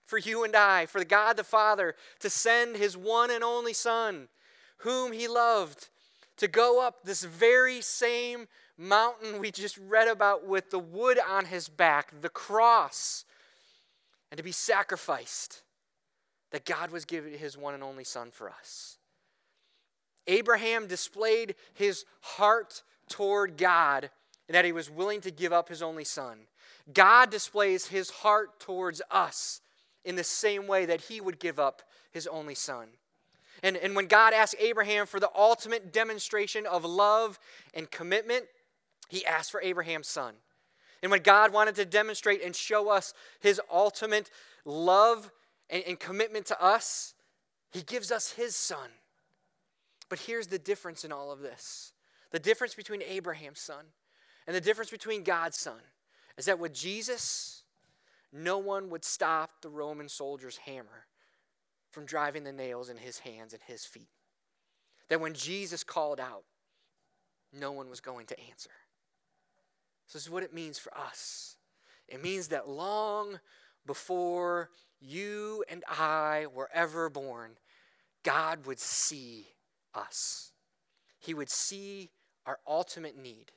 for 0.04 0.18
you 0.18 0.44
and 0.44 0.54
I, 0.54 0.86
for 0.86 1.02
God 1.04 1.36
the 1.36 1.44
Father, 1.44 1.94
to 2.20 2.30
send 2.30 2.76
his 2.76 2.96
one 2.96 3.30
and 3.30 3.42
only 3.42 3.72
Son, 3.72 4.28
whom 4.78 5.12
he 5.12 5.28
loved, 5.28 5.88
to 6.36 6.46
go 6.46 6.86
up 6.86 7.04
this 7.04 7.24
very 7.24 7.80
same 7.80 8.48
mountain 8.76 9.40
we 9.40 9.50
just 9.50 9.76
read 9.78 10.08
about 10.08 10.46
with 10.46 10.70
the 10.70 10.78
wood 10.78 11.18
on 11.26 11.46
his 11.46 11.68
back, 11.68 12.12
the 12.20 12.28
cross, 12.28 13.24
and 14.30 14.38
to 14.38 14.44
be 14.44 14.52
sacrificed. 14.52 15.62
That 16.50 16.64
God 16.64 16.90
was 16.90 17.04
giving 17.04 17.36
his 17.36 17.58
one 17.58 17.74
and 17.74 17.82
only 17.82 18.04
Son 18.04 18.30
for 18.30 18.48
us. 18.48 18.96
Abraham 20.28 20.86
displayed 20.86 21.54
his 21.74 22.04
heart 22.20 22.82
toward 23.08 23.56
God 23.56 24.10
and 24.46 24.54
that 24.54 24.64
he 24.64 24.72
was 24.72 24.90
willing 24.90 25.20
to 25.22 25.30
give 25.30 25.52
up 25.52 25.68
his 25.68 25.82
only 25.82 26.04
son. 26.04 26.38
God 26.92 27.30
displays 27.30 27.86
his 27.86 28.10
heart 28.10 28.60
towards 28.60 29.02
us 29.10 29.60
in 30.04 30.16
the 30.16 30.24
same 30.24 30.66
way 30.66 30.86
that 30.86 31.02
he 31.02 31.20
would 31.20 31.38
give 31.38 31.58
up 31.58 31.82
his 32.10 32.26
only 32.26 32.54
son. 32.54 32.88
And, 33.62 33.76
and 33.76 33.96
when 33.96 34.06
God 34.06 34.32
asked 34.32 34.54
Abraham 34.58 35.06
for 35.06 35.18
the 35.18 35.30
ultimate 35.34 35.92
demonstration 35.92 36.64
of 36.66 36.84
love 36.84 37.38
and 37.74 37.90
commitment, 37.90 38.46
he 39.08 39.26
asked 39.26 39.50
for 39.50 39.60
Abraham's 39.60 40.06
son. 40.06 40.34
And 41.02 41.10
when 41.10 41.22
God 41.22 41.52
wanted 41.52 41.76
to 41.76 41.84
demonstrate 41.84 42.42
and 42.42 42.54
show 42.54 42.90
us 42.90 43.14
his 43.40 43.60
ultimate 43.72 44.30
love 44.64 45.30
and, 45.70 45.84
and 45.86 46.00
commitment 46.00 46.46
to 46.46 46.62
us, 46.62 47.14
he 47.70 47.82
gives 47.82 48.10
us 48.10 48.32
his 48.32 48.56
son. 48.56 48.90
But 50.08 50.20
here's 50.20 50.46
the 50.46 50.58
difference 50.58 51.04
in 51.04 51.12
all 51.12 51.30
of 51.30 51.40
this 51.40 51.92
the 52.30 52.38
difference 52.38 52.74
between 52.74 53.02
Abraham's 53.02 53.60
son 53.60 53.84
and 54.46 54.54
the 54.54 54.60
difference 54.60 54.90
between 54.90 55.22
God's 55.22 55.58
son 55.58 55.80
is 56.36 56.46
that 56.46 56.58
with 56.58 56.74
Jesus, 56.74 57.64
no 58.32 58.58
one 58.58 58.90
would 58.90 59.04
stop 59.04 59.62
the 59.62 59.70
Roman 59.70 60.08
soldier's 60.08 60.58
hammer 60.58 61.06
from 61.90 62.04
driving 62.04 62.44
the 62.44 62.52
nails 62.52 62.90
in 62.90 62.96
his 62.96 63.20
hands 63.20 63.52
and 63.52 63.62
his 63.62 63.84
feet. 63.84 64.08
That 65.08 65.20
when 65.20 65.34
Jesus 65.34 65.82
called 65.84 66.20
out, 66.20 66.44
no 67.52 67.72
one 67.72 67.88
was 67.88 68.00
going 68.00 68.26
to 68.26 68.40
answer. 68.48 68.70
So, 70.08 70.18
this 70.18 70.24
is 70.24 70.30
what 70.30 70.42
it 70.42 70.54
means 70.54 70.78
for 70.78 70.96
us. 70.96 71.56
It 72.08 72.22
means 72.22 72.48
that 72.48 72.66
long 72.66 73.40
before 73.86 74.70
you 75.00 75.64
and 75.68 75.84
I 75.86 76.46
were 76.52 76.70
ever 76.72 77.10
born, 77.10 77.52
God 78.24 78.66
would 78.66 78.80
see 78.80 79.48
us. 79.94 80.52
He 81.18 81.34
would 81.34 81.50
see 81.50 82.10
our 82.46 82.58
ultimate 82.66 83.16
need. 83.16 83.52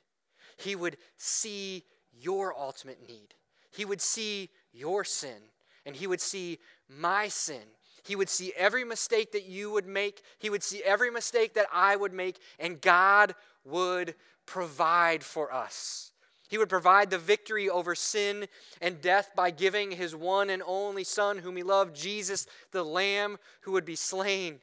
He 0.58 0.76
would 0.76 0.98
see 1.16 1.84
your 2.12 2.54
ultimate 2.56 3.00
need. 3.08 3.34
He 3.70 3.86
would 3.86 4.02
see 4.02 4.50
your 4.72 5.04
sin, 5.04 5.38
and 5.86 5.96
He 5.96 6.06
would 6.06 6.20
see 6.20 6.58
my 6.86 7.28
sin. 7.28 7.62
He 8.04 8.14
would 8.14 8.28
see 8.28 8.52
every 8.58 8.84
mistake 8.84 9.32
that 9.32 9.46
you 9.46 9.70
would 9.70 9.86
make. 9.86 10.22
He 10.38 10.50
would 10.50 10.62
see 10.62 10.82
every 10.82 11.10
mistake 11.10 11.54
that 11.54 11.66
I 11.72 11.96
would 11.96 12.12
make, 12.12 12.38
and 12.58 12.80
God 12.80 13.34
would 13.64 14.16
provide 14.44 15.24
for 15.24 15.52
us. 15.52 16.11
He 16.52 16.58
would 16.58 16.68
provide 16.68 17.08
the 17.08 17.16
victory 17.16 17.70
over 17.70 17.94
sin 17.94 18.46
and 18.82 19.00
death 19.00 19.30
by 19.34 19.50
giving 19.50 19.90
his 19.90 20.14
one 20.14 20.50
and 20.50 20.62
only 20.66 21.02
Son, 21.02 21.38
whom 21.38 21.56
he 21.56 21.62
loved, 21.62 21.96
Jesus, 21.96 22.46
the 22.72 22.84
Lamb 22.84 23.38
who 23.62 23.72
would 23.72 23.86
be 23.86 23.96
slain 23.96 24.58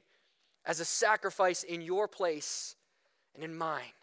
as 0.63 0.79
a 0.79 0.85
sacrifice 0.85 1.63
in 1.63 1.81
your 1.81 2.07
place 2.07 2.75
and 3.33 3.43
in 3.43 3.57
mine. 3.57 3.95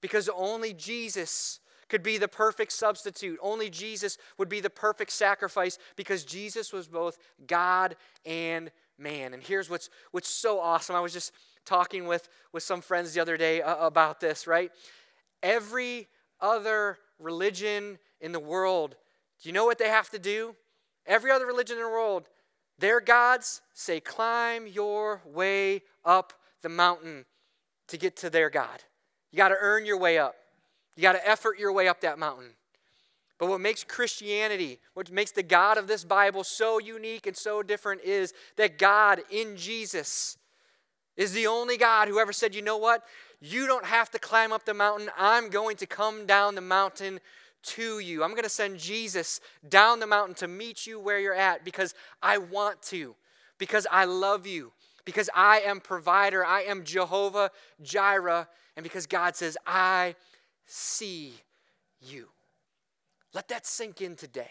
Because 0.00 0.28
only 0.28 0.72
Jesus 0.72 1.60
could 1.88 2.02
be 2.02 2.18
the 2.18 2.26
perfect 2.26 2.72
substitute. 2.72 3.38
Only 3.40 3.70
Jesus 3.70 4.18
would 4.36 4.48
be 4.48 4.58
the 4.58 4.68
perfect 4.68 5.12
sacrifice 5.12 5.78
because 5.94 6.24
Jesus 6.24 6.72
was 6.72 6.88
both 6.88 7.16
God 7.46 7.94
and 8.26 8.72
man. 8.98 9.34
And 9.34 9.42
here's 9.44 9.70
what's, 9.70 9.88
what's 10.10 10.28
so 10.28 10.58
awesome. 10.58 10.96
I 10.96 11.00
was 11.00 11.12
just 11.12 11.30
talking 11.64 12.08
with, 12.08 12.28
with 12.52 12.64
some 12.64 12.80
friends 12.80 13.14
the 13.14 13.20
other 13.20 13.36
day 13.36 13.62
uh, 13.62 13.86
about 13.86 14.18
this, 14.18 14.48
right? 14.48 14.72
Every 15.44 16.08
other 16.40 16.98
religion 17.18 17.98
in 18.20 18.32
the 18.32 18.40
world, 18.40 18.96
do 19.42 19.48
you 19.48 19.52
know 19.52 19.64
what 19.64 19.78
they 19.78 19.88
have 19.88 20.10
to 20.10 20.18
do? 20.18 20.54
Every 21.06 21.30
other 21.30 21.46
religion 21.46 21.76
in 21.76 21.82
the 21.82 21.88
world, 21.88 22.28
their 22.78 23.00
gods 23.00 23.60
say, 23.74 24.00
climb 24.00 24.66
your 24.66 25.22
way 25.24 25.82
up 26.04 26.32
the 26.62 26.68
mountain 26.68 27.24
to 27.88 27.96
get 27.96 28.16
to 28.16 28.30
their 28.30 28.50
God. 28.50 28.84
You 29.30 29.36
got 29.36 29.48
to 29.48 29.56
earn 29.58 29.86
your 29.86 29.98
way 29.98 30.18
up, 30.18 30.34
you 30.96 31.02
got 31.02 31.12
to 31.12 31.28
effort 31.28 31.58
your 31.58 31.72
way 31.72 31.88
up 31.88 32.00
that 32.02 32.18
mountain. 32.18 32.50
But 33.38 33.48
what 33.48 33.60
makes 33.60 33.84
Christianity, 33.84 34.80
what 34.94 35.12
makes 35.12 35.30
the 35.30 35.44
God 35.44 35.78
of 35.78 35.86
this 35.86 36.04
Bible 36.04 36.42
so 36.42 36.78
unique 36.78 37.26
and 37.26 37.36
so 37.36 37.62
different 37.62 38.02
is 38.02 38.34
that 38.56 38.78
God 38.78 39.22
in 39.30 39.56
Jesus 39.56 40.36
is 41.16 41.32
the 41.32 41.46
only 41.46 41.76
God 41.76 42.08
who 42.08 42.18
ever 42.18 42.32
said, 42.32 42.54
you 42.54 42.62
know 42.62 42.78
what? 42.78 43.04
You 43.40 43.66
don't 43.66 43.84
have 43.84 44.10
to 44.10 44.18
climb 44.18 44.52
up 44.52 44.64
the 44.64 44.74
mountain. 44.74 45.10
I'm 45.16 45.48
going 45.48 45.76
to 45.76 45.86
come 45.86 46.26
down 46.26 46.54
the 46.54 46.60
mountain 46.60 47.20
to 47.62 47.98
you. 47.98 48.22
I'm 48.22 48.30
going 48.30 48.42
to 48.42 48.48
send 48.48 48.78
Jesus 48.78 49.40
down 49.68 50.00
the 50.00 50.06
mountain 50.06 50.34
to 50.36 50.48
meet 50.48 50.86
you 50.86 50.98
where 50.98 51.18
you're 51.18 51.34
at 51.34 51.64
because 51.64 51.94
I 52.22 52.38
want 52.38 52.82
to, 52.82 53.14
because 53.58 53.86
I 53.90 54.04
love 54.04 54.46
you, 54.46 54.72
because 55.04 55.30
I 55.34 55.60
am 55.60 55.80
provider. 55.80 56.44
I 56.44 56.62
am 56.62 56.84
Jehovah 56.84 57.50
Jireh, 57.82 58.48
and 58.76 58.82
because 58.82 59.06
God 59.06 59.36
says, 59.36 59.56
I 59.66 60.14
see 60.66 61.32
you. 62.00 62.28
Let 63.34 63.48
that 63.48 63.66
sink 63.66 64.00
in 64.00 64.16
today. 64.16 64.50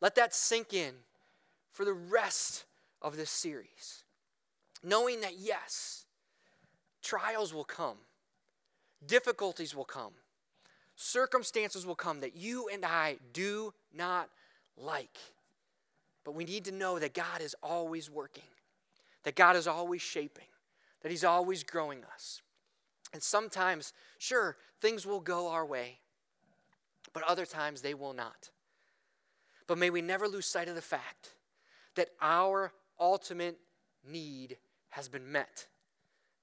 Let 0.00 0.14
that 0.16 0.34
sink 0.34 0.74
in 0.74 0.94
for 1.72 1.84
the 1.84 1.92
rest 1.92 2.64
of 3.00 3.16
this 3.16 3.30
series. 3.30 4.04
Knowing 4.82 5.20
that, 5.20 5.38
yes, 5.38 6.01
Trials 7.02 7.52
will 7.52 7.64
come, 7.64 7.96
difficulties 9.04 9.74
will 9.74 9.84
come, 9.84 10.12
circumstances 10.94 11.84
will 11.84 11.96
come 11.96 12.20
that 12.20 12.36
you 12.36 12.68
and 12.72 12.84
I 12.84 13.16
do 13.32 13.74
not 13.92 14.30
like. 14.76 15.18
But 16.24 16.34
we 16.34 16.44
need 16.44 16.64
to 16.66 16.72
know 16.72 16.98
that 16.98 17.14
God 17.14 17.40
is 17.40 17.56
always 17.62 18.08
working, 18.08 18.44
that 19.24 19.34
God 19.34 19.56
is 19.56 19.66
always 19.66 20.00
shaping, 20.00 20.46
that 21.02 21.10
He's 21.10 21.24
always 21.24 21.64
growing 21.64 22.04
us. 22.14 22.40
And 23.12 23.22
sometimes, 23.22 23.92
sure, 24.18 24.56
things 24.80 25.04
will 25.04 25.20
go 25.20 25.48
our 25.48 25.66
way, 25.66 25.98
but 27.12 27.24
other 27.24 27.44
times 27.44 27.82
they 27.82 27.94
will 27.94 28.14
not. 28.14 28.50
But 29.66 29.78
may 29.78 29.90
we 29.90 30.02
never 30.02 30.28
lose 30.28 30.46
sight 30.46 30.68
of 30.68 30.76
the 30.76 30.80
fact 30.80 31.34
that 31.96 32.10
our 32.20 32.72
ultimate 32.98 33.58
need 34.08 34.56
has 34.90 35.08
been 35.08 35.30
met. 35.30 35.66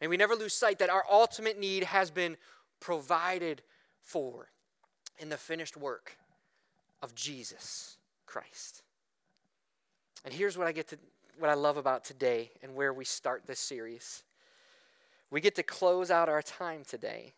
May 0.01 0.07
we 0.07 0.17
never 0.17 0.35
lose 0.35 0.53
sight 0.53 0.79
that 0.79 0.89
our 0.89 1.03
ultimate 1.09 1.59
need 1.59 1.83
has 1.83 2.09
been 2.09 2.37
provided 2.79 3.61
for 4.01 4.49
in 5.17 5.29
the 5.29 5.37
finished 5.37 5.75
work 5.75 6.17
of 7.01 7.13
Jesus 7.15 7.97
Christ. 8.25 8.83
And 10.23 10.33
here's 10.33 10.57
what 10.57 10.67
I 10.67 10.71
get 10.71 10.87
to 10.89 10.97
what 11.37 11.49
I 11.49 11.53
love 11.53 11.77
about 11.77 12.03
today 12.03 12.51
and 12.61 12.75
where 12.75 12.93
we 12.93 13.05
start 13.05 13.43
this 13.45 13.59
series. 13.59 14.23
We 15.31 15.39
get 15.39 15.55
to 15.55 15.63
close 15.63 16.11
out 16.11 16.27
our 16.27 16.41
time 16.41 16.83
today 16.83 17.33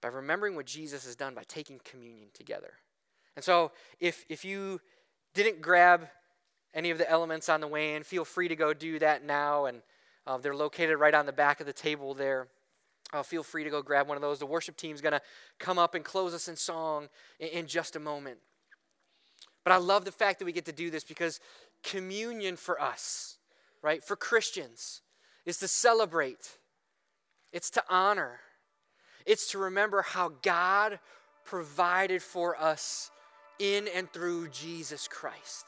by 0.00 0.08
remembering 0.08 0.56
what 0.56 0.66
Jesus 0.66 1.04
has 1.04 1.14
done 1.14 1.34
by 1.34 1.44
taking 1.46 1.80
communion 1.84 2.28
together. 2.34 2.74
And 3.36 3.44
so 3.44 3.72
if 4.00 4.24
if 4.28 4.44
you 4.44 4.80
didn't 5.34 5.60
grab 5.60 6.08
any 6.74 6.90
of 6.90 6.98
the 6.98 7.08
elements 7.10 7.48
on 7.48 7.60
the 7.60 7.68
way 7.68 7.94
in, 7.94 8.02
feel 8.02 8.24
free 8.24 8.48
to 8.48 8.56
go 8.56 8.72
do 8.72 8.98
that 8.98 9.24
now 9.24 9.66
and 9.66 9.82
uh, 10.26 10.38
they're 10.38 10.54
located 10.54 10.98
right 10.98 11.14
on 11.14 11.26
the 11.26 11.32
back 11.32 11.60
of 11.60 11.66
the 11.66 11.72
table 11.72 12.14
there. 12.14 12.48
uh, 13.12 13.22
feel 13.22 13.42
free 13.42 13.64
to 13.64 13.70
go 13.70 13.82
grab 13.82 14.08
one 14.08 14.16
of 14.16 14.22
those. 14.22 14.38
The 14.38 14.46
worship 14.46 14.76
team's 14.76 15.00
going 15.00 15.12
to 15.12 15.20
come 15.58 15.78
up 15.78 15.94
and 15.94 16.04
close 16.04 16.34
us 16.34 16.48
in 16.48 16.56
song 16.56 17.08
in, 17.38 17.48
in 17.48 17.66
just 17.66 17.96
a 17.96 18.00
moment. 18.00 18.38
But 19.64 19.72
I 19.72 19.76
love 19.76 20.04
the 20.04 20.12
fact 20.12 20.38
that 20.38 20.44
we 20.44 20.52
get 20.52 20.64
to 20.66 20.72
do 20.72 20.90
this 20.90 21.04
because 21.04 21.40
communion 21.82 22.56
for 22.56 22.80
us, 22.80 23.38
right, 23.82 24.02
for 24.02 24.16
Christians, 24.16 25.02
is 25.44 25.58
to 25.58 25.68
celebrate, 25.68 26.58
it's 27.52 27.70
to 27.70 27.82
honor, 27.88 28.40
it's 29.24 29.50
to 29.52 29.58
remember 29.58 30.02
how 30.02 30.32
God 30.42 30.98
provided 31.44 32.22
for 32.22 32.56
us 32.60 33.10
in 33.58 33.88
and 33.94 34.12
through 34.12 34.48
Jesus 34.48 35.08
Christ. 35.08 35.66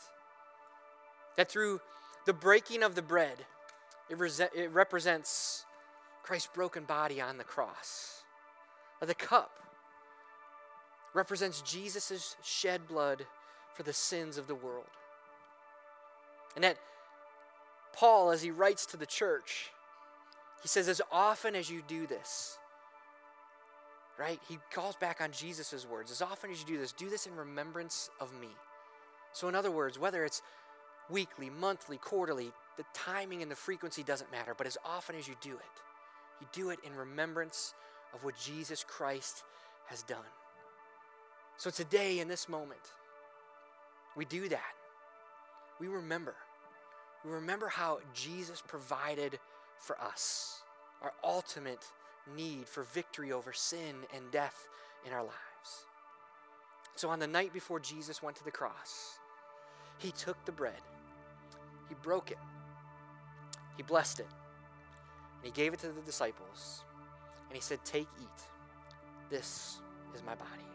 That 1.36 1.48
through 1.48 1.80
the 2.26 2.32
breaking 2.32 2.82
of 2.82 2.94
the 2.94 3.02
bread, 3.02 3.36
it, 4.10 4.18
re- 4.18 4.30
it 4.54 4.72
represents 4.72 5.64
Christ's 6.22 6.50
broken 6.54 6.84
body 6.84 7.20
on 7.20 7.38
the 7.38 7.44
cross. 7.44 8.22
The 9.00 9.14
cup 9.14 9.50
represents 11.14 11.62
Jesus' 11.62 12.36
shed 12.42 12.86
blood 12.88 13.26
for 13.74 13.82
the 13.82 13.92
sins 13.92 14.38
of 14.38 14.46
the 14.46 14.54
world. 14.54 14.84
And 16.54 16.64
that 16.64 16.78
Paul, 17.92 18.30
as 18.30 18.42
he 18.42 18.50
writes 18.50 18.86
to 18.86 18.96
the 18.96 19.06
church, 19.06 19.70
he 20.62 20.68
says, 20.68 20.88
as 20.88 21.00
often 21.12 21.54
as 21.54 21.70
you 21.70 21.82
do 21.86 22.06
this, 22.06 22.58
right? 24.18 24.40
He 24.48 24.58
calls 24.72 24.96
back 24.96 25.20
on 25.20 25.30
Jesus' 25.30 25.86
words. 25.88 26.10
As 26.10 26.20
often 26.20 26.50
as 26.50 26.60
you 26.60 26.66
do 26.66 26.78
this, 26.78 26.92
do 26.92 27.08
this 27.08 27.26
in 27.26 27.36
remembrance 27.36 28.10
of 28.20 28.32
me. 28.40 28.48
So, 29.32 29.48
in 29.48 29.54
other 29.54 29.70
words, 29.70 29.98
whether 29.98 30.24
it's 30.24 30.42
weekly, 31.08 31.50
monthly, 31.50 31.98
quarterly, 31.98 32.52
the 32.78 32.84
timing 32.94 33.42
and 33.42 33.50
the 33.50 33.56
frequency 33.56 34.02
doesn't 34.02 34.30
matter, 34.32 34.54
but 34.56 34.66
as 34.66 34.78
often 34.84 35.16
as 35.16 35.28
you 35.28 35.34
do 35.42 35.50
it, 35.50 36.40
you 36.40 36.46
do 36.52 36.70
it 36.70 36.78
in 36.84 36.94
remembrance 36.94 37.74
of 38.14 38.24
what 38.24 38.38
Jesus 38.38 38.84
Christ 38.84 39.42
has 39.88 40.02
done. 40.04 40.18
So 41.56 41.70
today, 41.70 42.20
in 42.20 42.28
this 42.28 42.48
moment, 42.48 42.80
we 44.16 44.24
do 44.24 44.48
that. 44.48 44.74
We 45.80 45.88
remember. 45.88 46.36
We 47.24 47.32
remember 47.32 47.66
how 47.66 47.98
Jesus 48.14 48.62
provided 48.66 49.40
for 49.80 50.00
us 50.00 50.62
our 51.02 51.12
ultimate 51.22 51.84
need 52.36 52.68
for 52.68 52.82
victory 52.82 53.32
over 53.32 53.52
sin 53.52 53.96
and 54.14 54.30
death 54.30 54.68
in 55.06 55.12
our 55.12 55.22
lives. 55.22 55.86
So, 56.96 57.08
on 57.10 57.18
the 57.20 57.26
night 57.26 57.52
before 57.52 57.78
Jesus 57.78 58.22
went 58.22 58.36
to 58.38 58.44
the 58.44 58.50
cross, 58.50 59.18
he 59.98 60.10
took 60.10 60.44
the 60.44 60.52
bread, 60.52 60.80
he 61.88 61.94
broke 62.02 62.30
it, 62.30 62.38
he 63.78 63.82
blessed 63.84 64.20
it, 64.20 64.26
and 65.36 65.44
he 65.44 65.50
gave 65.50 65.72
it 65.72 65.78
to 65.78 65.86
the 65.86 66.02
disciples. 66.02 66.84
And 67.48 67.56
he 67.56 67.62
said, 67.62 67.82
Take, 67.84 68.08
eat. 68.20 68.42
This 69.30 69.78
is 70.14 70.22
my 70.24 70.34
body. 70.34 70.68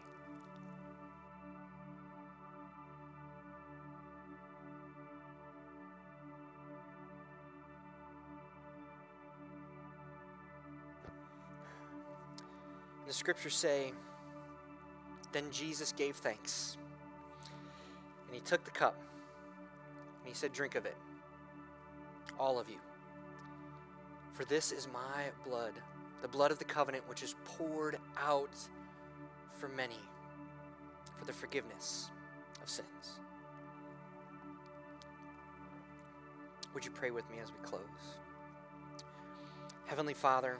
the 13.06 13.12
scriptures 13.12 13.54
say, 13.54 13.92
Then 15.30 15.44
Jesus 15.52 15.92
gave 15.92 16.16
thanks. 16.16 16.76
And 18.26 18.34
he 18.34 18.40
took 18.40 18.64
the 18.64 18.72
cup. 18.72 18.96
And 20.20 20.28
he 20.28 20.34
said, 20.34 20.52
Drink 20.52 20.74
of 20.74 20.84
it, 20.84 20.96
all 22.40 22.58
of 22.58 22.68
you. 22.68 22.78
For 24.34 24.44
this 24.44 24.72
is 24.72 24.88
my 24.92 25.30
blood, 25.48 25.74
the 26.20 26.28
blood 26.28 26.50
of 26.50 26.58
the 26.58 26.64
covenant, 26.64 27.08
which 27.08 27.22
is 27.22 27.36
poured 27.44 27.98
out 28.20 28.50
for 29.54 29.68
many 29.68 29.98
for 31.16 31.24
the 31.24 31.32
forgiveness 31.32 32.10
of 32.60 32.68
sins. 32.68 33.20
Would 36.74 36.84
you 36.84 36.90
pray 36.90 37.12
with 37.12 37.28
me 37.30 37.36
as 37.40 37.50
we 37.52 37.58
close? 37.64 37.80
Heavenly 39.86 40.14
Father, 40.14 40.58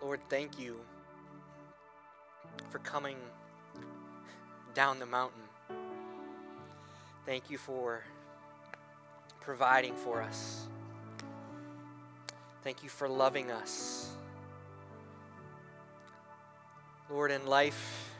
Lord, 0.00 0.20
thank 0.28 0.60
you 0.60 0.76
for 2.70 2.78
coming 2.78 3.16
down 4.74 5.00
the 5.00 5.06
mountain. 5.06 5.42
Thank 7.26 7.50
you 7.50 7.58
for 7.58 8.04
providing 9.48 9.94
for 9.94 10.20
us. 10.20 10.68
Thank 12.62 12.82
you 12.82 12.90
for 12.90 13.08
loving 13.08 13.50
us. 13.50 14.10
Lord, 17.08 17.30
in 17.30 17.46
life, 17.46 18.12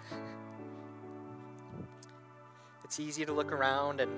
it's 2.83 2.99
easy 2.99 3.27
to 3.27 3.33
look 3.35 3.53
around 3.53 4.01
and 4.01 4.11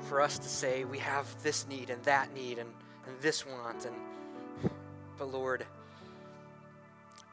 for 0.00 0.20
us 0.20 0.40
to 0.40 0.48
say 0.48 0.82
we 0.82 0.98
have 0.98 1.40
this 1.44 1.68
need 1.68 1.88
and 1.90 2.02
that 2.02 2.34
need 2.34 2.58
and, 2.58 2.70
and 3.06 3.14
this 3.20 3.46
want 3.46 3.84
and 3.84 3.94
but 5.18 5.30
Lord, 5.30 5.64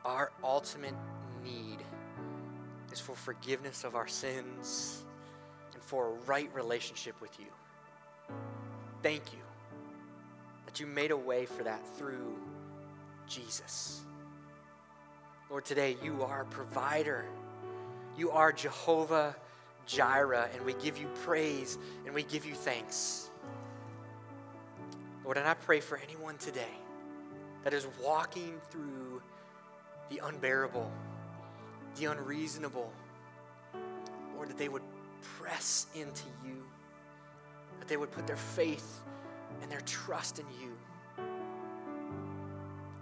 our 0.05 0.31
ultimate 0.43 0.93
need 1.43 1.79
is 2.91 2.99
for 2.99 3.15
forgiveness 3.15 3.83
of 3.83 3.95
our 3.95 4.07
sins 4.07 5.01
and 5.73 5.81
for 5.81 6.09
a 6.09 6.11
right 6.27 6.53
relationship 6.53 7.19
with 7.19 7.39
you. 7.39 7.47
Thank 9.01 9.31
you 9.31 9.39
that 10.65 10.79
you 10.79 10.85
made 10.85 11.11
a 11.11 11.17
way 11.17 11.45
for 11.45 11.63
that 11.63 11.81
through 11.97 12.35
Jesus. 13.27 14.01
Lord, 15.49 15.65
today 15.65 15.97
you 16.03 16.23
are 16.23 16.41
a 16.41 16.45
provider. 16.45 17.25
You 18.17 18.31
are 18.31 18.51
Jehovah 18.51 19.35
Jireh, 19.85 20.49
and 20.53 20.65
we 20.65 20.73
give 20.73 20.97
you 20.97 21.07
praise 21.23 21.77
and 22.05 22.13
we 22.13 22.23
give 22.23 22.45
you 22.45 22.53
thanks. 22.53 23.29
Lord, 25.23 25.37
and 25.37 25.47
I 25.47 25.53
pray 25.53 25.79
for 25.79 25.99
anyone 26.05 26.37
today 26.37 26.77
that 27.63 27.73
is 27.73 27.87
walking 28.03 28.59
through 28.69 29.21
the 30.09 30.19
unbearable, 30.23 30.91
the 31.97 32.05
unreasonable, 32.05 32.91
Lord, 34.35 34.49
that 34.49 34.57
they 34.57 34.69
would 34.69 34.83
press 35.21 35.87
into 35.95 36.25
you 36.45 36.65
that 37.79 37.87
they 37.87 37.97
would 37.97 38.11
put 38.11 38.27
their 38.27 38.35
faith 38.35 39.01
and 39.61 39.71
their 39.71 39.81
trust 39.81 40.39
in 40.39 40.45
you. 40.61 40.77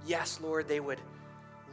Yes, 0.06 0.40
Lord, 0.42 0.68
they 0.68 0.80
would 0.80 1.02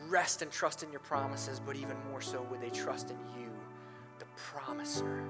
rest 0.08 0.42
and 0.42 0.50
trust 0.50 0.82
in 0.82 0.90
your 0.90 1.00
promises, 1.00 1.60
but 1.64 1.76
even 1.76 1.96
more 2.10 2.20
so 2.20 2.42
would 2.50 2.60
they 2.60 2.70
trust 2.70 3.10
in 3.10 3.18
you, 3.40 3.48
the 4.18 4.24
promiser. 4.36 5.22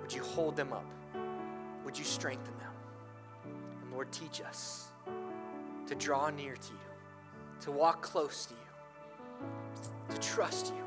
Would 0.00 0.12
you 0.12 0.22
hold 0.22 0.56
them 0.56 0.72
up? 0.72 0.84
Would 1.84 1.98
you 1.98 2.04
strengthen 2.04 2.56
them? 2.58 2.72
And 3.82 3.92
Lord, 3.92 4.10
teach 4.10 4.40
us 4.40 4.88
to 5.86 5.94
draw 5.94 6.30
near 6.30 6.56
to 6.56 6.72
you, 6.72 6.78
to 7.60 7.70
walk 7.70 8.02
close 8.02 8.46
to 8.46 8.54
you, 8.54 10.14
to 10.14 10.20
trust 10.20 10.74
you. 10.74 10.82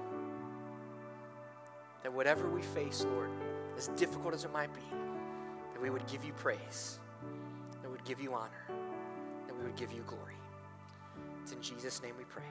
That 2.04 2.14
whatever 2.14 2.50
we 2.50 2.62
face, 2.62 3.06
Lord, 3.12 3.30
as 3.78 3.88
difficult 3.90 4.34
as 4.34 4.44
it 4.44 4.52
might 4.52 4.74
be, 4.74 4.82
that 5.78 5.84
we 5.84 5.92
would 5.92 6.08
give 6.08 6.26
you 6.26 6.34
praise, 6.34 6.98
that 7.84 7.88
we 7.88 7.92
would 7.92 8.04
give 8.04 8.20
you 8.20 8.34
honor, 8.34 8.66
that 9.46 9.56
we 9.56 9.64
would 9.64 9.76
give 9.76 9.92
you 9.92 10.02
glory. 10.08 10.34
It's 11.44 11.52
in 11.52 11.62
Jesus' 11.62 12.02
name 12.02 12.16
we 12.18 12.24
pray. 12.24 12.42